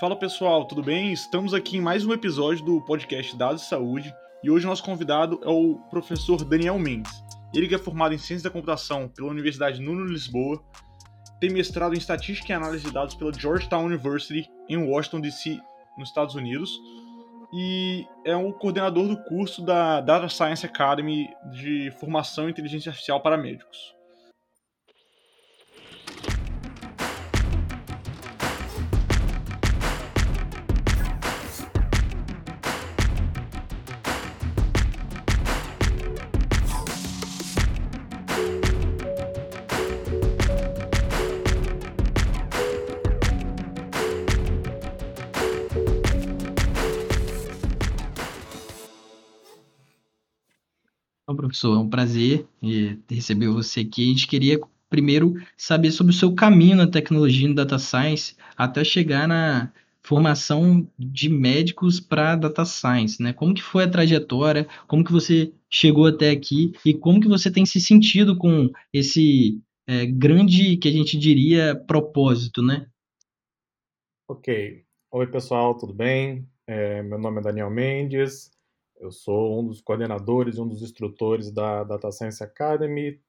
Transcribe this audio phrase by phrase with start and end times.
[0.00, 1.12] Fala pessoal, tudo bem?
[1.12, 5.40] Estamos aqui em mais um episódio do podcast Dados de Saúde e hoje nosso convidado
[5.44, 7.12] é o professor Daniel Mendes.
[7.54, 10.60] Ele que é formado em Ciência da Computação pela Universidade Nuno Lisboa,
[11.38, 15.60] tem mestrado em Estatística e Análise de Dados pela Georgetown University em Washington DC,
[15.96, 16.76] nos Estados Unidos,
[17.52, 23.20] e é o coordenador do curso da Data Science Academy de Formação em Inteligência Artificial
[23.20, 23.93] para Médicos.
[51.54, 51.76] Professor.
[51.76, 52.46] É um prazer
[53.08, 54.04] receber você aqui.
[54.04, 58.84] A gente queria primeiro saber sobre o seu caminho na tecnologia no data science até
[58.84, 59.72] chegar na
[60.02, 63.32] formação de médicos para data science, né?
[63.32, 64.68] Como que foi a trajetória?
[64.86, 69.60] Como que você chegou até aqui e como que você tem se sentido com esse
[69.86, 72.86] é, grande, que a gente diria, propósito, né?
[74.28, 74.84] Ok.
[75.10, 76.46] Oi, pessoal, tudo bem?
[76.66, 78.50] É, meu nome é Daniel Mendes,
[79.04, 83.20] eu sou um dos coordenadores, um dos instrutores da Data Science Academy.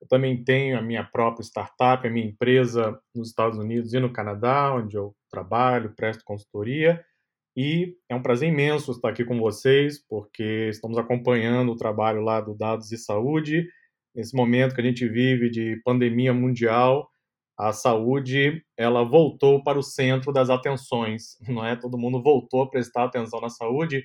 [0.00, 4.12] Eu também tenho a minha própria startup, a minha empresa nos Estados Unidos e no
[4.12, 7.02] Canadá, onde eu trabalho, presto consultoria.
[7.56, 12.40] E é um prazer imenso estar aqui com vocês, porque estamos acompanhando o trabalho lá
[12.40, 13.66] do Dados e Saúde.
[14.14, 17.08] Nesse momento que a gente vive de pandemia mundial,
[17.56, 21.76] a saúde ela voltou para o centro das atenções, não é?
[21.76, 24.04] Todo mundo voltou a prestar atenção na saúde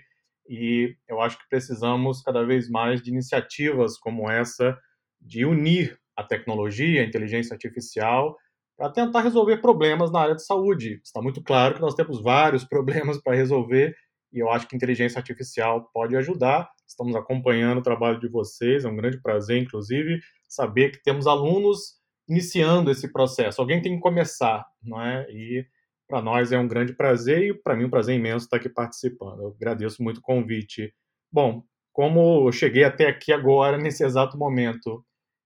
[0.50, 4.76] e eu acho que precisamos cada vez mais de iniciativas como essa
[5.22, 8.36] de unir a tecnologia, a inteligência artificial,
[8.76, 11.00] para tentar resolver problemas na área de saúde.
[11.04, 13.96] Está muito claro que nós temos vários problemas para resolver
[14.34, 16.68] e eu acho que inteligência artificial pode ajudar.
[16.88, 22.00] Estamos acompanhando o trabalho de vocês, é um grande prazer, inclusive, saber que temos alunos
[22.28, 23.62] iniciando esse processo.
[23.62, 25.28] Alguém tem que começar, não é?
[25.30, 25.66] E
[26.10, 29.42] para nós é um grande prazer e para mim um prazer imenso estar aqui participando.
[29.42, 30.92] Eu agradeço muito o convite.
[31.32, 35.06] Bom, como eu cheguei até aqui agora, nesse exato momento,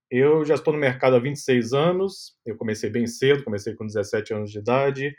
[0.09, 4.33] eu já estou no mercado há 26 anos, eu comecei bem cedo, comecei com 17
[4.33, 5.13] anos de idade,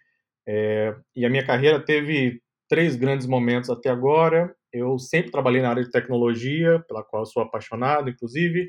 [0.48, 4.54] é, e a minha carreira teve três grandes momentos até agora.
[4.72, 8.68] Eu sempre trabalhei na área de tecnologia, pela qual sou apaixonado, inclusive.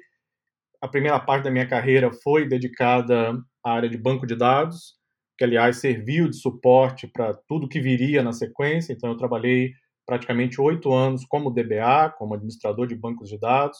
[0.82, 4.96] A primeira parte da minha carreira foi dedicada à área de banco de dados,
[5.38, 8.94] que aliás serviu de suporte para tudo que viria na sequência.
[8.94, 9.72] Então, eu trabalhei
[10.06, 13.78] praticamente oito anos como DBA, como administrador de bancos de dados,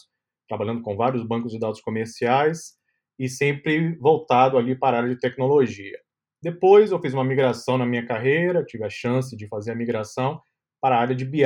[0.48, 2.74] trabalhando com vários bancos de dados comerciais
[3.18, 5.98] e sempre voltado ali para a área de tecnologia.
[6.42, 10.40] Depois, eu fiz uma migração na minha carreira, tive a chance de fazer a migração
[10.80, 11.42] para a área de BI,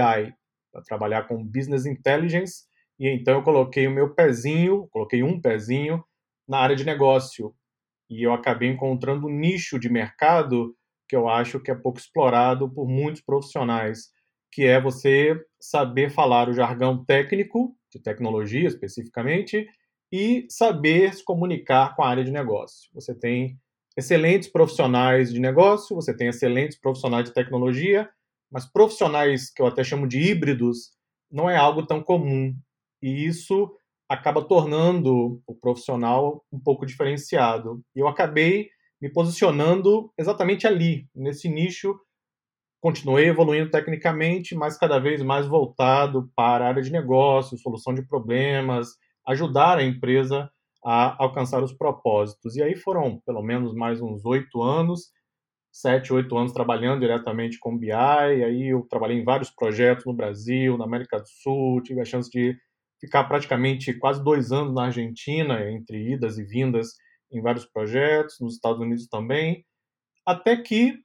[0.73, 2.65] para trabalhar com Business Intelligence,
[2.99, 6.05] e então eu coloquei o meu pezinho, coloquei um pezinho
[6.47, 7.55] na área de negócio,
[8.11, 10.77] e eu acabei encontrando um nicho de mercado
[11.09, 14.11] que eu acho que é pouco explorado por muitos profissionais,
[14.53, 19.69] que é você saber falar o jargão técnico, de tecnologia especificamente,
[20.13, 22.91] e saber se comunicar com a área de negócio.
[22.93, 23.59] Você tem
[23.97, 28.09] excelentes profissionais de negócio, você tem excelentes profissionais de tecnologia,
[28.51, 30.91] mas profissionais que eu até chamo de híbridos
[31.31, 32.55] não é algo tão comum.
[33.01, 33.73] E isso
[34.11, 37.81] acaba tornando o profissional um pouco diferenciado.
[37.95, 38.69] E eu acabei
[39.01, 41.97] me posicionando exatamente ali, nesse nicho.
[42.81, 48.03] Continuei evoluindo tecnicamente, mas cada vez mais voltado para a área de negócio, solução de
[48.03, 48.89] problemas,
[49.29, 50.51] ajudar a empresa
[50.85, 52.57] a alcançar os propósitos.
[52.57, 55.13] E aí foram pelo menos mais uns oito anos,
[55.71, 57.91] sete, oito anos trabalhando diretamente com BI.
[57.91, 62.05] E aí eu trabalhei em vários projetos no Brasil, na América do Sul, tive a
[62.05, 62.59] chance de
[63.01, 66.95] ficar praticamente quase dois anos na Argentina, entre idas e vindas
[67.33, 69.65] em vários projetos, nos Estados Unidos também,
[70.27, 70.99] até que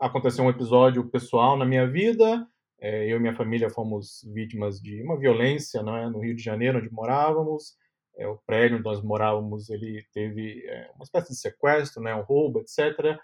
[0.00, 2.46] aconteceu um episódio pessoal na minha vida.
[2.80, 6.78] É, eu e minha família fomos vítimas de uma violência né, no Rio de Janeiro,
[6.78, 7.76] onde morávamos.
[8.16, 12.22] É, o prédio onde nós morávamos ele teve é, uma espécie de sequestro, né, um
[12.22, 13.16] roubo, etc.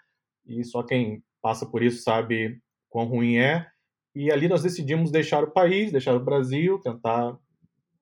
[0.47, 3.67] E só quem passa por isso sabe quão ruim é.
[4.15, 7.37] E ali nós decidimos deixar o país, deixar o Brasil, tentar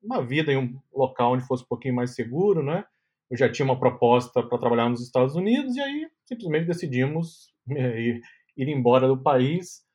[0.01, 2.85] uma vida em um local onde fosse um pouquinho mais seguro, né?
[3.29, 7.99] Eu já tinha uma proposta para trabalhar nos Estados Unidos e aí simplesmente decidimos é,
[7.99, 8.21] ir,
[8.55, 9.85] ir embora do país.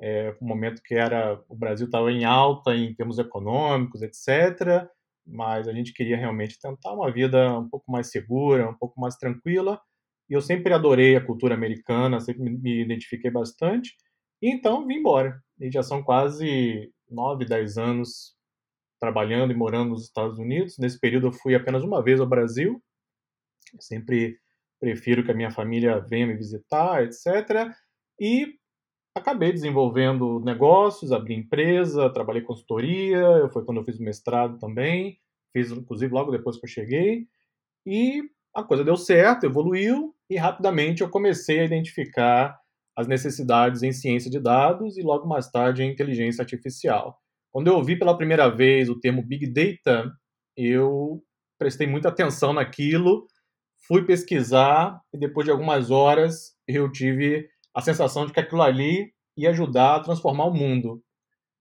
[0.00, 4.86] É, um momento que era o Brasil estava em alta em termos econômicos, etc.
[5.26, 9.16] Mas a gente queria realmente tentar uma vida um pouco mais segura, um pouco mais
[9.16, 9.80] tranquila.
[10.28, 13.94] E eu sempre adorei a cultura americana, sempre me identifiquei bastante.
[14.42, 15.40] E então vim embora.
[15.60, 18.34] E já são quase 9, 10 anos
[19.02, 20.78] trabalhando e morando nos Estados Unidos.
[20.78, 22.80] Nesse período eu fui apenas uma vez ao Brasil.
[23.74, 24.38] Eu sempre
[24.80, 27.68] prefiro que a minha família venha me visitar, etc.
[28.20, 28.54] E
[29.12, 35.18] acabei desenvolvendo negócios, abri empresa, trabalhei consultoria, foi quando eu fiz o mestrado também,
[35.52, 37.26] fiz inclusive logo depois que eu cheguei,
[37.84, 38.22] e
[38.54, 42.56] a coisa deu certo, evoluiu, e rapidamente eu comecei a identificar
[42.96, 47.21] as necessidades em ciência de dados e logo mais tarde em inteligência artificial.
[47.52, 50.10] Quando eu ouvi pela primeira vez o termo Big Data,
[50.56, 51.22] eu
[51.58, 53.26] prestei muita atenção naquilo,
[53.86, 59.12] fui pesquisar e depois de algumas horas eu tive a sensação de que aquilo ali
[59.36, 61.02] ia ajudar a transformar o mundo.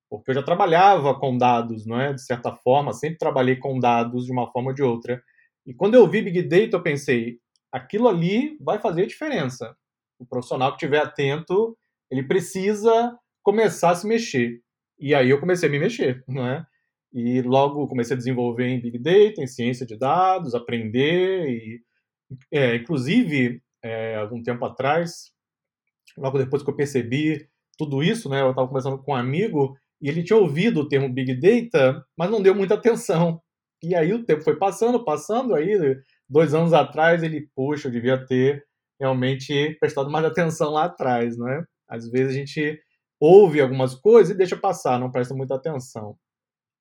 [0.10, 2.14] Porque eu já trabalhava com dados, não é?
[2.14, 5.22] De certa forma, sempre trabalhei com dados de uma forma ou de outra.
[5.66, 7.38] E quando eu vi Big Data, eu pensei,
[7.72, 9.76] aquilo ali vai fazer diferença.
[10.18, 11.78] O profissional que estiver atento,
[12.10, 14.62] ele precisa começar a se mexer.
[15.02, 16.64] E aí eu comecei a me mexer, não é?
[17.12, 21.82] E logo comecei a desenvolver em Big Data, em ciência de dados, aprender e,
[22.52, 25.32] é, inclusive, é, algum tempo atrás,
[26.16, 30.08] logo depois que eu percebi tudo isso, né, eu estava conversando com um amigo e
[30.08, 33.42] ele tinha ouvido o termo Big Data, mas não deu muita atenção.
[33.84, 35.98] E aí o tempo foi passando, passando, aí
[36.30, 38.64] dois anos atrás ele, puxa, eu devia ter
[39.00, 41.64] realmente prestado mais atenção lá atrás, né?
[41.90, 42.80] Às vezes a gente
[43.22, 46.18] ouve algumas coisas e deixa passar, não presta muita atenção.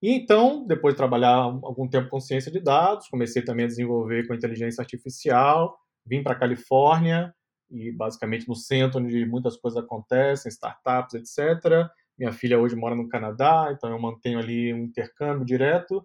[0.02, 4.26] E então, depois de trabalhar algum tempo com ciência de dados, comecei também a desenvolver
[4.26, 7.34] com inteligência artificial, vim para a Califórnia,
[7.70, 11.88] e basicamente no centro onde muitas coisas acontecem, startups, etc.
[12.18, 16.04] Minha filha hoje mora no Canadá, então eu mantenho ali um intercâmbio direto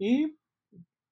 [0.00, 0.28] e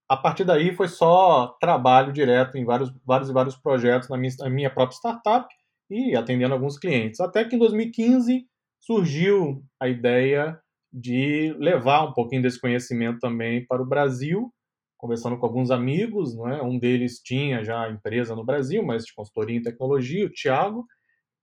[0.09, 4.33] a partir daí foi só trabalho direto em vários, vários e vários projetos na minha,
[4.41, 5.49] na minha própria startup
[5.90, 7.20] e atendendo alguns clientes.
[7.20, 8.46] Até que em 2015
[8.81, 10.58] surgiu a ideia
[10.93, 14.52] de levar um pouquinho desse conhecimento também para o Brasil
[14.99, 16.61] conversando com alguns amigos, é?
[16.61, 20.85] um deles tinha já empresa no Brasil, mas de consultoria em tecnologia, o Thiago,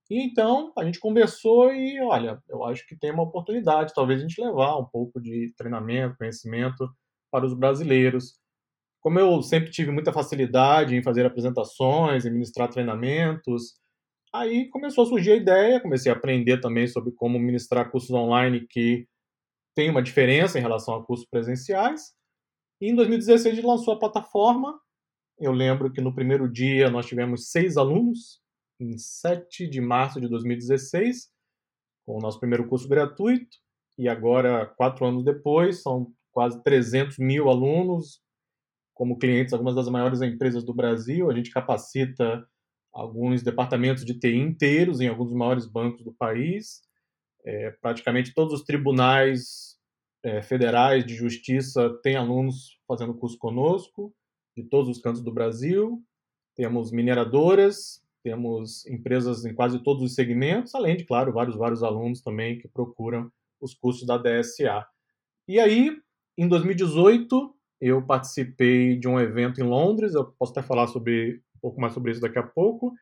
[0.10, 4.28] e então a gente conversou e, olha, eu acho que tem uma oportunidade, talvez a
[4.28, 6.88] gente levar um pouco de treinamento, conhecimento
[7.32, 8.38] para os brasileiros.
[9.02, 13.76] Como eu sempre tive muita facilidade em fazer apresentações, em ministrar treinamentos,
[14.40, 18.66] aí começou a surgir a ideia, comecei a aprender também sobre como ministrar cursos online
[18.68, 19.08] que
[19.76, 22.14] tem uma diferença em relação a cursos presenciais,
[22.82, 24.80] e em 2016 a gente lançou a plataforma.
[25.40, 28.42] Eu lembro que no primeiro dia nós tivemos seis alunos,
[28.80, 31.30] em 7 de março de 2016,
[32.06, 33.58] com o nosso primeiro curso gratuito.
[33.98, 38.22] E agora, quatro anos depois, são quase 300 mil alunos
[38.94, 41.30] como clientes, algumas das maiores empresas do Brasil.
[41.30, 42.46] A gente capacita
[42.96, 46.82] alguns departamentos de TI inteiros em alguns dos maiores bancos do país.
[47.44, 49.78] É, praticamente todos os tribunais
[50.24, 54.16] é, federais de justiça têm alunos fazendo curso conosco,
[54.56, 56.02] de todos os cantos do Brasil.
[56.56, 62.22] Temos mineradoras, temos empresas em quase todos os segmentos, além de, claro, vários, vários alunos
[62.22, 64.88] também que procuram os cursos da DSA.
[65.50, 65.92] E aí,
[66.38, 71.82] em 2018, eu participei de um evento em Londres, eu posso até falar sobre pouco
[71.82, 72.94] mais sobre isso daqui a pouco,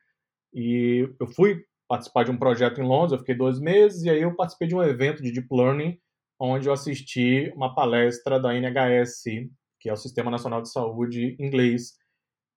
[0.52, 4.22] e eu fui participar de um projeto em Londres, eu fiquei dois meses, e aí
[4.22, 5.98] eu participei de um evento de Deep Learning
[6.38, 9.22] onde eu assisti uma palestra da NHS,
[9.80, 11.92] que é o Sistema Nacional de Saúde inglês.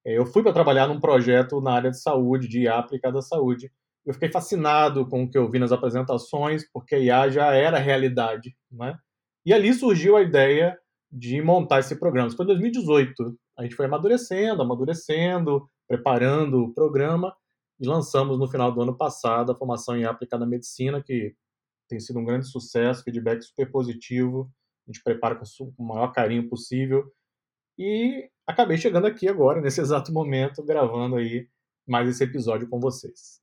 [0.06, 3.22] É, eu fui para trabalhar num projeto na área de saúde, de IA aplicada à
[3.22, 3.72] saúde.
[4.06, 7.78] Eu fiquei fascinado com o que eu vi nas apresentações, porque a IA já era
[7.78, 8.56] realidade.
[8.72, 8.98] Né?
[9.46, 10.78] E ali surgiu a ideia
[11.12, 12.28] de montar esse programa.
[12.28, 13.38] Isso foi em 2018.
[13.58, 17.36] A gente foi amadurecendo, amadurecendo, preparando o programa
[17.80, 21.36] e lançamos no final do ano passado a formação em aplicada medicina, que
[21.88, 24.52] tem sido um grande sucesso, feedback super positivo.
[24.88, 25.46] A gente prepara com
[25.78, 27.12] o maior carinho possível.
[27.78, 31.48] E acabei chegando aqui agora, nesse exato momento, gravando aí
[31.88, 33.42] mais esse episódio com vocês.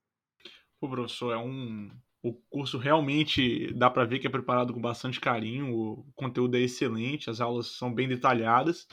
[0.80, 1.90] O professor, é um.
[2.22, 6.60] O curso realmente dá para ver que é preparado com bastante carinho, o conteúdo é
[6.60, 8.88] excelente, as aulas são bem detalhadas.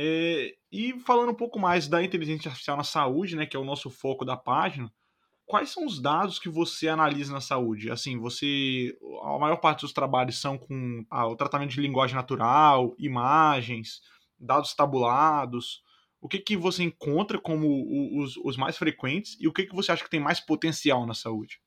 [0.00, 0.54] É...
[0.70, 3.90] E falando um pouco mais da inteligência artificial na saúde, né, que é o nosso
[3.90, 4.92] foco da página,
[5.44, 7.90] quais são os dados que você analisa na saúde?
[7.90, 8.96] Assim, você.
[9.22, 14.00] A maior parte dos trabalhos são com ah, o tratamento de linguagem natural, imagens,
[14.38, 15.82] dados tabulados.
[16.20, 19.90] O que, que você encontra como os, os mais frequentes e o que, que você
[19.90, 21.60] acha que tem mais potencial na saúde?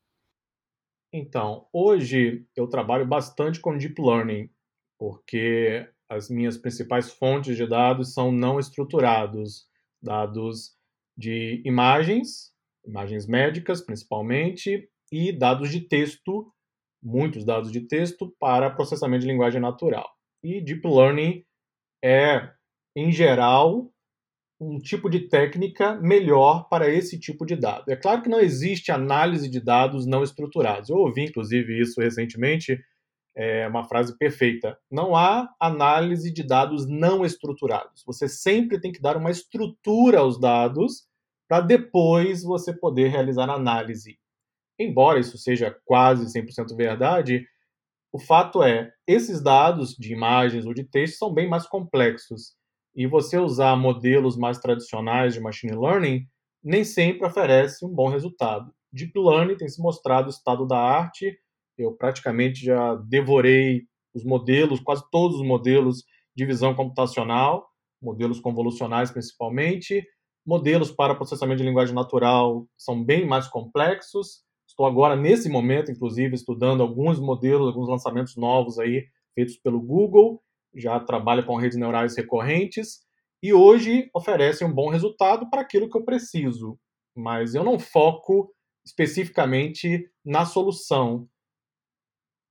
[1.12, 4.50] Então, hoje eu trabalho bastante com Deep Learning,
[4.98, 9.66] porque as minhas principais fontes de dados são não estruturados,
[10.02, 10.76] dados
[11.18, 12.52] de imagens
[12.86, 16.52] imagens médicas principalmente, e dados de texto,
[17.02, 20.10] muitos dados de texto, para processamento de linguagem natural.
[20.44, 21.44] E Deep Learning
[22.04, 22.50] é,
[22.96, 23.92] em geral,
[24.60, 27.92] um tipo de técnica melhor para esse tipo de dado.
[27.92, 30.90] É claro que não existe análise de dados não estruturados.
[30.90, 32.80] Eu ouvi, inclusive, isso recentemente,
[33.36, 34.78] é uma frase perfeita.
[34.90, 38.04] Não há análise de dados não estruturados.
[38.06, 41.08] Você sempre tem que dar uma estrutura aos dados
[41.48, 44.18] para depois você poder realizar análise.
[44.80, 47.46] Embora isso seja quase 100% verdade,
[48.12, 52.56] o fato é, esses dados de imagens ou de texto são bem mais complexos.
[52.96, 56.28] E você usar modelos mais tradicionais de machine learning
[56.64, 58.74] nem sempre oferece um bom resultado.
[58.92, 61.40] Deep Learning tem se mostrado o estado da arte.
[61.82, 63.84] Eu praticamente já devorei
[64.14, 66.04] os modelos, quase todos os modelos
[66.36, 67.68] de visão computacional,
[68.02, 70.06] modelos convolucionais principalmente.
[70.46, 74.44] Modelos para processamento de linguagem natural são bem mais complexos.
[74.68, 80.42] Estou agora, nesse momento, inclusive, estudando alguns modelos, alguns lançamentos novos aí feitos pelo Google
[80.76, 83.02] já trabalha com redes neurais recorrentes
[83.44, 86.78] e hoje oferece um bom resultado para aquilo que eu preciso.
[87.16, 88.54] Mas eu não foco
[88.86, 91.28] especificamente na solução.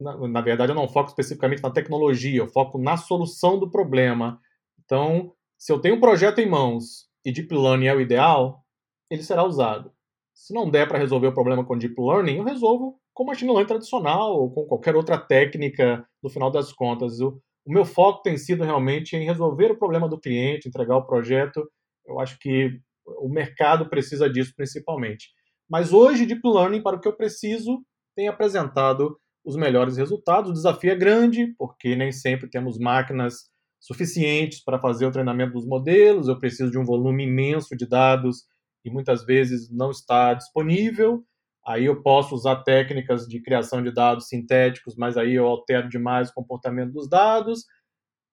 [0.00, 4.40] Na, na, verdade, eu não foco especificamente na tecnologia, eu foco na solução do problema.
[4.82, 8.64] Então, se eu tenho um projeto em mãos e Deep Learning é o ideal,
[9.10, 9.92] ele será usado.
[10.34, 13.68] Se não der para resolver o problema com Deep Learning, eu resolvo com Machine Learning
[13.68, 17.20] tradicional ou com qualquer outra técnica, no final das contas.
[17.20, 21.06] O, o meu foco tem sido realmente em resolver o problema do cliente, entregar o
[21.06, 21.68] projeto.
[22.06, 25.28] Eu acho que o mercado precisa disso principalmente.
[25.68, 27.84] Mas hoje, Deep Learning, para o que eu preciso,
[28.16, 29.18] tem apresentado
[29.50, 30.50] os melhores resultados.
[30.50, 35.66] O desafio é grande, porque nem sempre temos máquinas suficientes para fazer o treinamento dos
[35.66, 36.28] modelos.
[36.28, 38.44] Eu preciso de um volume imenso de dados
[38.84, 41.24] e muitas vezes não está disponível.
[41.66, 46.30] Aí eu posso usar técnicas de criação de dados sintéticos, mas aí eu altero demais
[46.30, 47.64] o comportamento dos dados.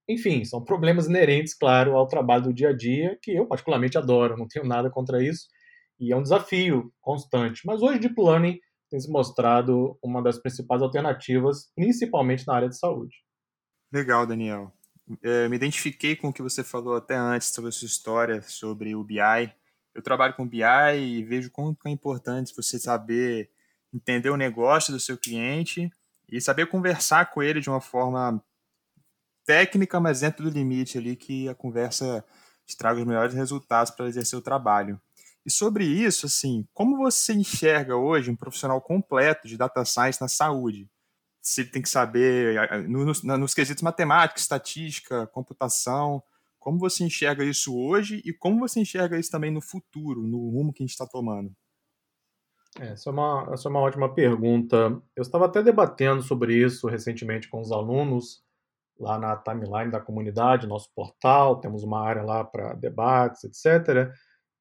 [0.10, 4.38] Enfim, são problemas inerentes, claro, ao trabalho do dia a dia, que eu particularmente adoro,
[4.38, 5.48] não tenho nada contra isso,
[6.00, 7.62] e é um desafio constante.
[7.66, 8.58] Mas hoje Deep Learning
[8.90, 13.16] tem se mostrado uma das principais alternativas, principalmente na área de saúde.
[13.92, 14.72] Legal, Daniel.
[15.24, 18.94] É, me identifiquei com o que você falou até antes sobre a sua história sobre
[18.94, 19.54] o BI
[19.98, 20.62] eu trabalho com BI
[20.96, 23.50] e vejo quanto é importante você saber
[23.92, 25.92] entender o negócio do seu cliente
[26.30, 28.40] e saber conversar com ele de uma forma
[29.44, 32.24] técnica, mas dentro do limite ali que a conversa
[32.64, 35.02] te traga os melhores resultados para exercer o trabalho.
[35.48, 40.28] E sobre isso, assim, como você enxerga hoje um profissional completo de data science na
[40.28, 40.90] saúde?
[41.42, 46.22] Se ele tem que saber nos, nos quesitos matemática, estatística, computação,
[46.60, 50.74] como você enxerga isso hoje e como você enxerga isso também no futuro, no rumo
[50.74, 51.50] que a gente está tomando?
[52.78, 55.02] Essa é, uma, essa é uma ótima pergunta.
[55.16, 58.44] Eu estava até debatendo sobre isso recentemente com os alunos
[59.00, 64.12] lá na timeline da comunidade, nosso portal, temos uma área lá para debates, etc.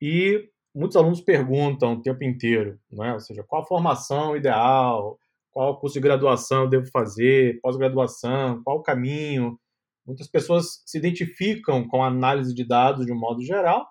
[0.00, 3.14] E muitos alunos perguntam o tempo inteiro, né?
[3.14, 5.18] ou seja, qual a formação ideal,
[5.50, 9.59] qual curso de graduação eu devo fazer, pós-graduação, qual o caminho.
[10.06, 13.88] Muitas pessoas se identificam com a análise de dados de um modo geral,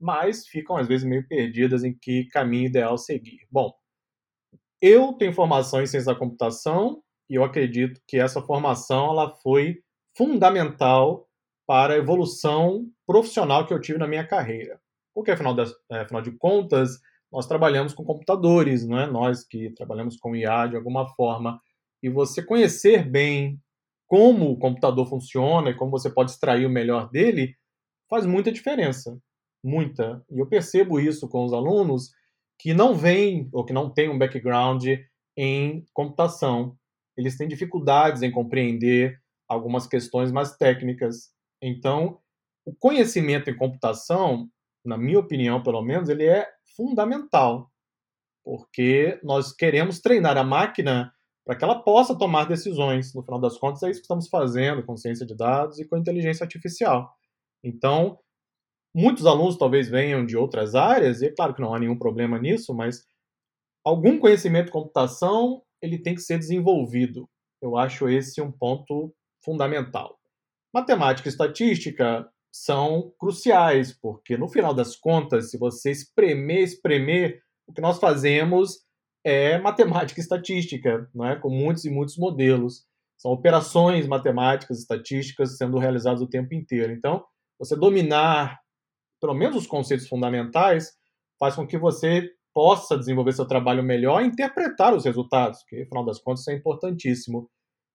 [0.00, 3.40] mas ficam às vezes meio perdidas em que caminho ideal seguir.
[3.50, 3.74] Bom,
[4.80, 9.82] eu tenho formação em ciência da computação e eu acredito que essa formação ela foi
[10.16, 11.28] fundamental
[11.66, 14.80] para a evolução profissional que eu tive na minha carreira.
[15.18, 17.00] Porque, afinal, de, é, afinal de contas,
[17.32, 19.10] nós trabalhamos com computadores, não é?
[19.10, 21.60] nós que trabalhamos com IA de alguma forma.
[22.00, 23.60] E você conhecer bem
[24.06, 27.56] como o computador funciona e como você pode extrair o melhor dele,
[28.08, 29.18] faz muita diferença.
[29.60, 30.24] Muita.
[30.30, 32.12] E eu percebo isso com os alunos
[32.56, 34.86] que não vêm ou que não têm um background
[35.36, 36.78] em computação.
[37.16, 41.32] Eles têm dificuldades em compreender algumas questões mais técnicas.
[41.60, 42.20] Então,
[42.64, 44.48] o conhecimento em computação,
[44.84, 47.70] na minha opinião, pelo menos, ele é fundamental,
[48.44, 51.12] porque nós queremos treinar a máquina
[51.44, 53.14] para que ela possa tomar decisões.
[53.14, 55.96] No final das contas, é isso que estamos fazendo com ciência de dados e com
[55.96, 57.10] inteligência artificial.
[57.64, 58.18] Então,
[58.94, 62.38] muitos alunos talvez venham de outras áreas, e é claro que não há nenhum problema
[62.38, 63.02] nisso, mas
[63.84, 67.28] algum conhecimento de computação ele tem que ser desenvolvido.
[67.62, 70.18] Eu acho esse um ponto fundamental.
[70.74, 77.72] Matemática e estatística são cruciais, porque no final das contas, se você espremer, espremer, o
[77.72, 78.78] que nós fazemos
[79.24, 81.36] é matemática e estatística, não é?
[81.36, 82.86] com muitos e muitos modelos.
[83.18, 86.92] São operações matemáticas estatísticas sendo realizadas o tempo inteiro.
[86.92, 87.24] Então,
[87.58, 88.58] você dominar
[89.20, 90.92] pelo menos os conceitos fundamentais
[91.38, 96.04] faz com que você possa desenvolver seu trabalho melhor e interpretar os resultados, que, afinal
[96.04, 97.48] das contas, é importantíssimo.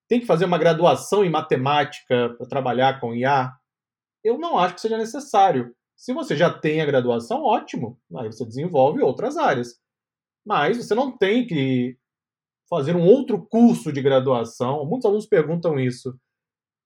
[0.08, 3.52] Tem que fazer uma graduação em matemática para trabalhar com IA?
[4.24, 5.76] Eu não acho que seja necessário.
[5.96, 8.00] Se você já tem a graduação, ótimo.
[8.18, 9.80] Aí você desenvolve outras áreas.
[10.46, 11.98] Mas você não tem que
[12.70, 14.86] fazer um outro curso de graduação.
[14.86, 16.18] Muitos alunos perguntam isso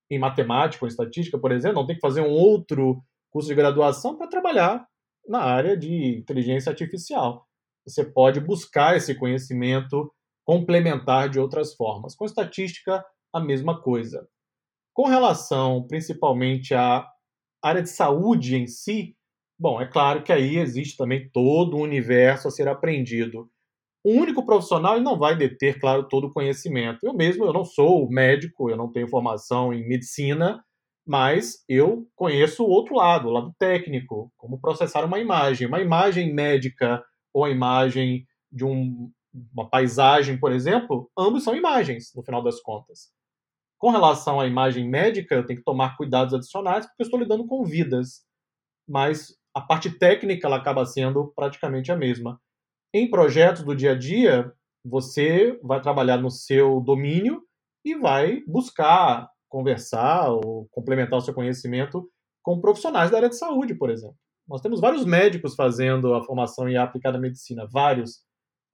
[0.09, 3.55] em matemática ou em estatística, por exemplo, não tem que fazer um outro curso de
[3.55, 4.87] graduação para trabalhar
[5.27, 7.45] na área de inteligência artificial.
[7.85, 10.11] Você pode buscar esse conhecimento
[10.45, 12.15] complementar de outras formas.
[12.15, 13.03] Com estatística,
[13.33, 14.27] a mesma coisa.
[14.93, 16.73] Com relação principalmente
[17.67, 19.15] área de saúde em si,
[19.59, 23.49] bom, é claro que aí existe também todo um universo a ser aprendido.
[24.05, 26.99] Um único profissional não vai deter, claro, todo o conhecimento.
[27.03, 30.63] Eu mesmo, eu não sou médico, eu não tenho formação em medicina,
[31.05, 35.67] mas eu conheço o outro lado, o lado técnico, como processar uma imagem.
[35.67, 39.11] Uma imagem médica ou a imagem de um,
[39.53, 43.11] uma paisagem, por exemplo, ambos são imagens, no final das contas.
[43.77, 47.45] Com relação à imagem médica, eu tenho que tomar cuidados adicionais, porque eu estou lidando
[47.45, 48.23] com vidas.
[48.87, 52.39] Mas a parte técnica ela acaba sendo praticamente a mesma.
[52.93, 54.51] Em projetos do dia a dia,
[54.83, 57.43] você vai trabalhar no seu domínio
[57.85, 62.09] e vai buscar conversar ou complementar o seu conhecimento
[62.41, 64.17] com profissionais da área de saúde, por exemplo.
[64.47, 68.21] Nós temos vários médicos fazendo a formação em aplicada medicina, vários,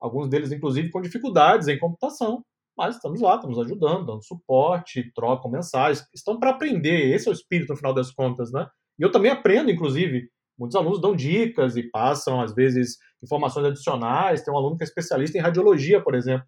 [0.00, 2.44] alguns deles inclusive com dificuldades em computação,
[2.76, 7.34] mas estamos lá, estamos ajudando, dando suporte, trocam mensagens, estão para aprender, esse é o
[7.34, 8.66] espírito no final das contas, né?
[8.98, 10.28] E eu também aprendo, inclusive,
[10.58, 14.42] muitos alunos dão dicas e passam, às vezes, informações adicionais.
[14.42, 16.46] Tem um aluno que é especialista em radiologia, por exemplo.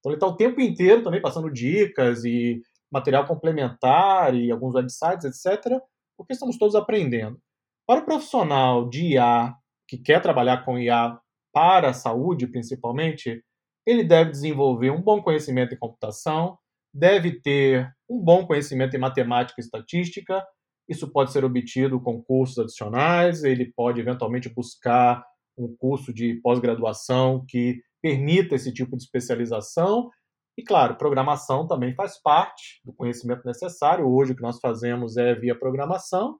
[0.00, 5.24] Então ele está o tempo inteiro também passando dicas e material complementar e alguns websites,
[5.24, 5.80] etc.,
[6.16, 7.38] porque estamos todos aprendendo.
[7.86, 9.54] Para o profissional de IA
[9.88, 11.18] que quer trabalhar com IA
[11.52, 13.42] para a saúde, principalmente,
[13.86, 16.58] ele deve desenvolver um bom conhecimento em computação,
[16.92, 20.44] deve ter um bom conhecimento em matemática e estatística.
[20.88, 25.24] Isso pode ser obtido com cursos adicionais, ele pode eventualmente buscar
[25.58, 30.10] um curso de pós-graduação que permita esse tipo de especialização.
[30.58, 34.06] E, claro, programação também faz parte do conhecimento necessário.
[34.06, 36.38] Hoje, o que nós fazemos é via programação.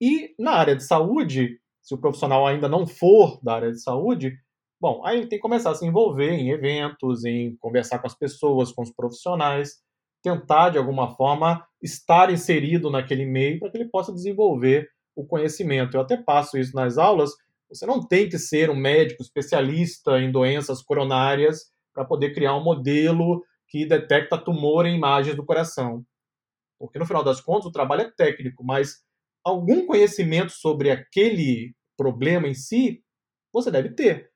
[0.00, 4.34] E na área de saúde, se o profissional ainda não for da área de saúde,
[4.80, 8.16] bom, aí ele tem que começar a se envolver em eventos, em conversar com as
[8.16, 9.82] pessoas, com os profissionais,
[10.22, 15.96] tentar, de alguma forma, estar inserido naquele meio para que ele possa desenvolver o conhecimento.
[15.96, 17.32] Eu até passo isso nas aulas
[17.70, 22.64] você não tem que ser um médico especialista em doenças coronárias para poder criar um
[22.64, 26.04] modelo que detecta tumor em imagens do coração.
[26.78, 29.04] Porque no final das contas o trabalho é técnico, mas
[29.44, 33.04] algum conhecimento sobre aquele problema em si
[33.52, 34.29] você deve ter.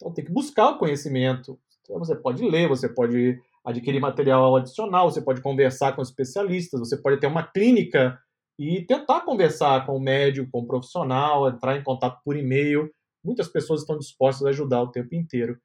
[0.00, 1.58] Então tem que buscar o conhecimento.
[1.82, 6.96] Então, você pode ler, você pode adquirir material adicional, você pode conversar com especialistas, você
[6.96, 8.18] pode ter uma clínica
[8.58, 12.90] e tentar conversar com o médico, com o profissional, entrar em contato por e-mail.
[13.24, 15.58] Muitas pessoas estão dispostas a ajudar o tempo inteiro.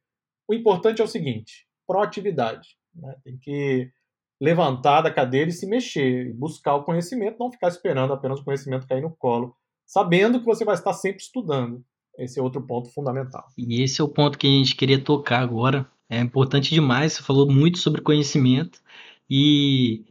[0.48, 2.78] O importante é o seguinte: proatividade.
[2.94, 3.16] Né?
[3.24, 3.92] Tem que
[4.42, 8.88] levantar da cadeira e se mexer, buscar o conhecimento, não ficar esperando apenas o conhecimento
[8.88, 11.84] cair no colo, sabendo que você vai estar sempre estudando.
[12.18, 13.46] Esse é outro ponto fundamental.
[13.58, 15.88] E esse é o ponto que a gente queria tocar agora.
[16.10, 18.80] É importante demais, você falou muito sobre conhecimento
[19.30, 20.06] e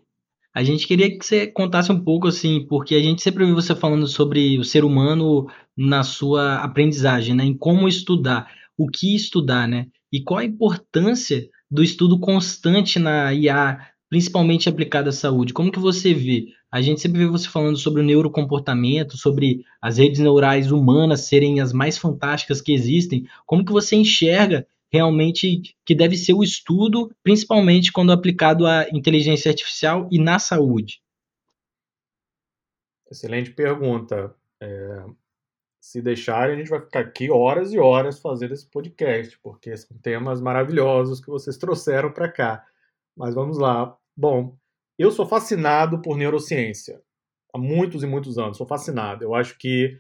[0.52, 3.74] a gente queria que você contasse um pouco, assim, porque a gente sempre ouviu você
[3.74, 7.44] falando sobre o ser humano na sua aprendizagem, né?
[7.44, 9.86] Em como estudar, o que estudar, né?
[10.12, 15.52] E qual a importância do estudo constante na IA, principalmente aplicada à saúde.
[15.52, 16.46] Como que você vê?
[16.74, 21.60] A gente sempre vê você falando sobre o neurocomportamento, sobre as redes neurais humanas serem
[21.60, 23.28] as mais fantásticas que existem.
[23.46, 29.50] Como que você enxerga realmente que deve ser o estudo, principalmente quando aplicado à inteligência
[29.50, 31.00] artificial e na saúde?
[33.08, 34.34] Excelente pergunta.
[34.60, 35.04] É,
[35.80, 39.96] se deixarem, a gente vai ficar aqui horas e horas fazendo esse podcast, porque são
[39.98, 42.66] temas maravilhosos que vocês trouxeram para cá.
[43.16, 43.96] Mas vamos lá.
[44.16, 44.56] Bom,
[44.98, 47.00] eu sou fascinado por neurociência
[47.54, 48.56] há muitos e muitos anos.
[48.56, 49.24] Sou fascinado.
[49.24, 49.96] Eu acho que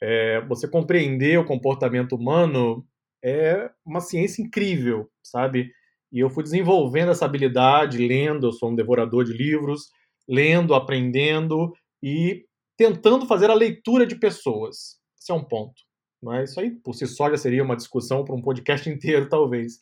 [0.00, 2.86] é, você compreender o comportamento humano
[3.24, 5.72] é uma ciência incrível, sabe?
[6.12, 9.90] E eu fui desenvolvendo essa habilidade, lendo, eu sou um devorador de livros,
[10.28, 12.44] lendo, aprendendo e
[12.76, 14.98] tentando fazer a leitura de pessoas.
[15.20, 15.82] Esse é um ponto.
[16.22, 19.78] Mas isso aí, por si só, já seria uma discussão para um podcast inteiro, talvez.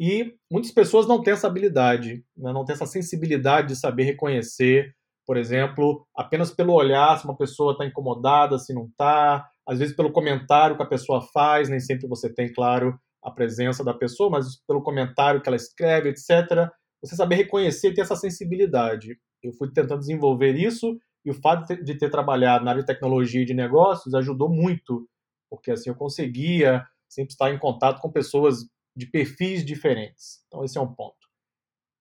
[0.00, 2.54] E muitas pessoas não têm essa habilidade, né?
[2.54, 4.94] não têm essa sensibilidade de saber reconhecer,
[5.26, 9.94] por exemplo, apenas pelo olhar se uma pessoa está incomodada, se não está, às vezes
[9.94, 14.30] pelo comentário que a pessoa faz, nem sempre você tem, claro, a presença da pessoa,
[14.30, 16.70] mas pelo comentário que ela escreve, etc.
[17.02, 19.18] Você saber reconhecer e ter essa sensibilidade.
[19.42, 23.42] Eu fui tentando desenvolver isso e o fato de ter trabalhado na área de tecnologia
[23.42, 25.06] e de negócios ajudou muito,
[25.50, 28.64] porque assim eu conseguia sempre estar em contato com pessoas
[28.96, 30.44] de perfis diferentes.
[30.46, 31.16] Então esse é um ponto.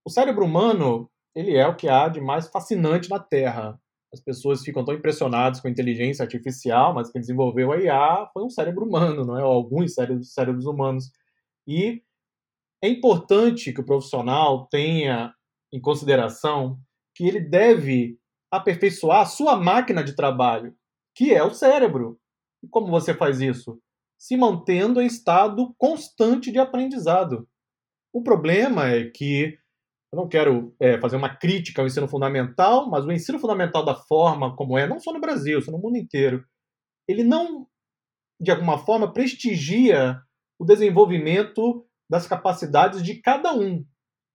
[0.06, 3.80] O cérebro humano, ele é o que há de mais fascinante na Terra.
[4.12, 8.44] As pessoas ficam tão impressionadas com a inteligência artificial, mas quem desenvolveu a IA foi
[8.44, 9.44] um cérebro humano, não é?
[9.44, 11.12] Ou alguns cérebros, cérebros humanos.
[11.68, 12.02] E
[12.84, 15.34] é importante que o profissional tenha
[15.72, 16.80] em consideração
[17.14, 18.18] que ele deve
[18.52, 20.74] aperfeiçoar a sua máquina de trabalho,
[21.16, 22.20] que é o cérebro.
[22.64, 23.80] E como você faz isso?
[24.20, 27.48] Se mantendo em estado constante de aprendizado.
[28.14, 29.58] O problema é que
[30.12, 33.96] eu não quero é, fazer uma crítica ao ensino fundamental, mas o ensino fundamental da
[33.96, 36.44] forma como é, não só no Brasil, só no mundo inteiro,
[37.08, 37.68] ele não,
[38.40, 40.20] de alguma forma, prestigia
[40.60, 43.86] o desenvolvimento das capacidades de cada um.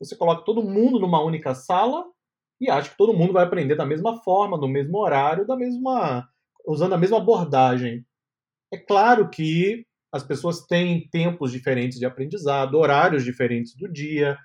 [0.00, 2.04] Você coloca todo mundo numa única sala
[2.60, 6.28] e acha que todo mundo vai aprender da mesma forma, no mesmo horário, da mesma
[6.66, 8.06] usando a mesma abordagem.
[8.74, 14.36] É claro que as pessoas têm tempos diferentes de aprendizado, horários diferentes do dia,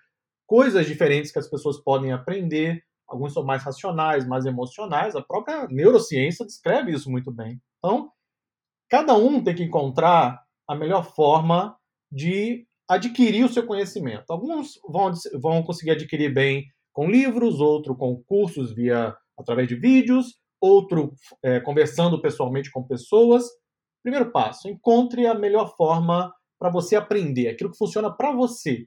[0.45, 2.83] coisas diferentes que as pessoas podem aprender.
[3.07, 5.15] Alguns são mais racionais, mais emocionais.
[5.15, 7.59] A própria neurociência descreve isso muito bem.
[7.79, 8.11] Então,
[8.87, 11.75] cada um tem que encontrar a melhor forma
[12.11, 14.25] de adquirir o seu conhecimento.
[14.29, 15.11] Alguns vão,
[15.41, 21.59] vão conseguir adquirir bem com livros, outro com cursos via através de vídeos, outro é,
[21.59, 23.43] conversando pessoalmente com pessoas.
[24.03, 28.85] Primeiro passo: encontre a melhor forma para você aprender, aquilo que funciona para você.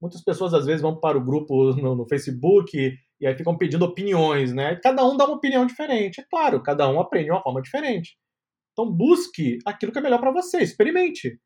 [0.00, 3.84] Muitas pessoas às vezes vão para o grupo no, no Facebook e, aí ficam pedindo
[3.84, 4.76] opiniões, né?
[4.76, 6.20] Cada um dá uma opinião diferente.
[6.20, 8.16] É claro, cada um aprende de uma forma diferente.
[8.72, 11.38] Então busque aquilo que é melhor para você, experimente.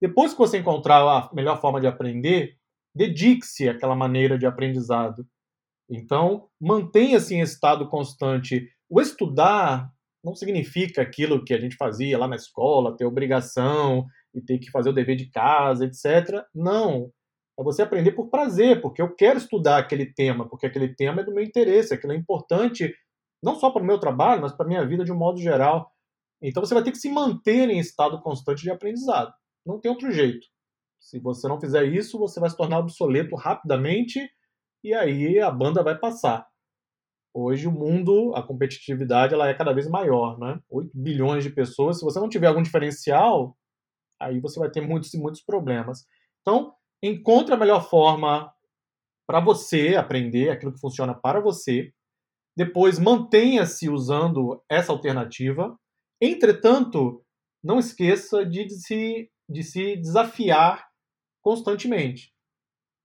[0.00, 2.56] Depois que você encontrar a melhor forma de aprender,
[2.94, 5.26] dedique-se àquela maneira de aprendizado.
[5.90, 8.68] Então, mantenha-se em estado constante.
[8.88, 9.90] O estudar
[10.24, 14.70] não significa aquilo que a gente fazia lá na escola, ter obrigação e ter que
[14.70, 16.44] fazer o dever de casa, etc.
[16.54, 17.10] Não.
[17.58, 21.24] É você aprender por prazer, porque eu quero estudar aquele tema, porque aquele tema é
[21.24, 22.94] do meu interesse, aquilo é importante
[23.42, 25.90] não só para o meu trabalho, mas para a minha vida de um modo geral.
[26.40, 29.32] Então você vai ter que se manter em estado constante de aprendizado.
[29.66, 30.46] Não tem outro jeito.
[31.00, 34.20] Se você não fizer isso, você vai se tornar obsoleto rapidamente
[34.84, 36.46] e aí a banda vai passar.
[37.34, 40.60] Hoje o mundo, a competitividade, ela é cada vez maior, né?
[40.68, 41.98] 8 bilhões de pessoas.
[41.98, 43.56] Se você não tiver algum diferencial,
[44.20, 46.06] aí você vai ter muitos e muitos problemas.
[46.40, 48.52] Então, encontre a melhor forma
[49.26, 51.92] para você aprender aquilo que funciona para você.
[52.56, 55.74] Depois, mantenha-se usando essa alternativa.
[56.20, 57.24] Entretanto,
[57.64, 60.88] não esqueça de se de se desafiar
[61.42, 62.32] constantemente.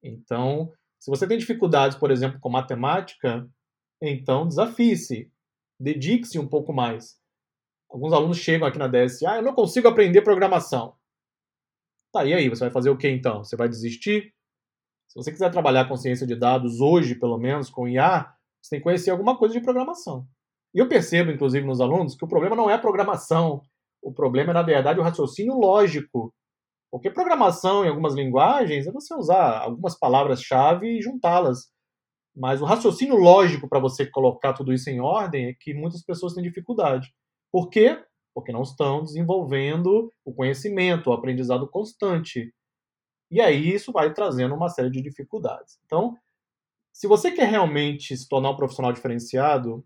[0.02, 3.48] Então, se você tem dificuldades, por exemplo, com matemática,
[4.01, 5.31] então desafie-se,
[5.79, 7.17] dedique-se um pouco mais.
[7.89, 10.95] Alguns alunos chegam aqui na DSA, ah, eu não consigo aprender programação.
[12.12, 13.43] Tá, e aí, você vai fazer o que então?
[13.43, 14.33] Você vai desistir?
[15.07, 18.79] Se você quiser trabalhar com ciência de dados hoje, pelo menos, com IA, você tem
[18.79, 20.27] que conhecer alguma coisa de programação.
[20.73, 23.62] E eu percebo, inclusive, nos alunos, que o problema não é a programação,
[24.01, 26.33] o problema é, na verdade, o raciocínio lógico.
[26.91, 31.69] Porque programação em algumas linguagens é você usar algumas palavras-chave e juntá-las.
[32.38, 36.34] Mas o raciocínio lógico para você colocar tudo isso em ordem é que muitas pessoas
[36.34, 37.12] têm dificuldade.
[37.52, 38.00] Por quê?
[38.34, 42.54] Porque não estão desenvolvendo o conhecimento, o aprendizado constante.
[43.32, 45.80] E aí isso vai trazendo uma série de dificuldades.
[45.86, 46.15] Então,
[46.93, 49.84] se você quer realmente se tornar um profissional diferenciado,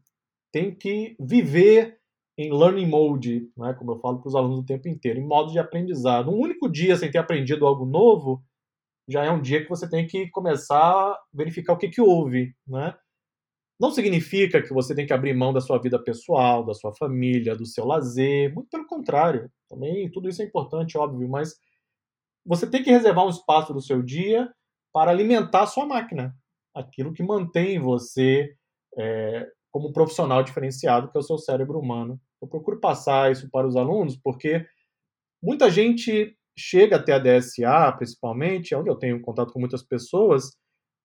[0.52, 2.00] tem que viver
[2.38, 5.52] em learning mode, né, como eu falo para os alunos o tempo inteiro, em modo
[5.52, 6.30] de aprendizado.
[6.30, 8.44] Um único dia sem ter aprendido algo novo
[9.12, 12.54] já é um dia que você tem que começar a verificar o que, que houve.
[12.68, 12.96] Né?
[13.80, 17.56] Não significa que você tem que abrir mão da sua vida pessoal, da sua família,
[17.56, 19.52] do seu lazer, muito pelo contrário.
[19.70, 21.56] Também tudo isso é importante, óbvio, mas
[22.46, 24.52] você tem que reservar um espaço do seu dia
[24.94, 26.36] para alimentar a sua máquina,
[26.76, 28.54] aquilo que mantém você
[28.98, 32.20] é, como profissional diferenciado, que é o seu cérebro humano.
[32.42, 34.66] Eu procuro passar isso para os alunos porque
[35.42, 40.58] muita gente chega até a DSA, principalmente, onde eu tenho contato com muitas pessoas,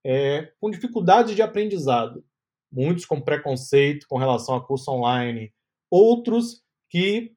[0.04, 2.24] é, com dificuldades de aprendizado.
[2.72, 5.52] Muitos com preconceito com relação a curso online,
[5.90, 7.32] outros que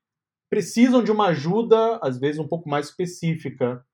[0.50, 3.86] precisam de uma ajuda, às vezes um pouco mais específica.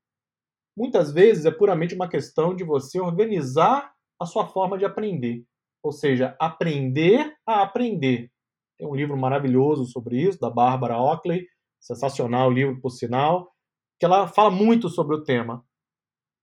[0.77, 5.45] Muitas vezes é puramente uma questão de você organizar a sua forma de aprender.
[5.83, 8.31] Ou seja, aprender a aprender.
[8.77, 11.47] Tem um livro maravilhoso sobre isso, da Bárbara Oakley,
[11.79, 13.54] sensacional livro, por sinal.
[13.99, 15.65] Que ela fala muito sobre o tema.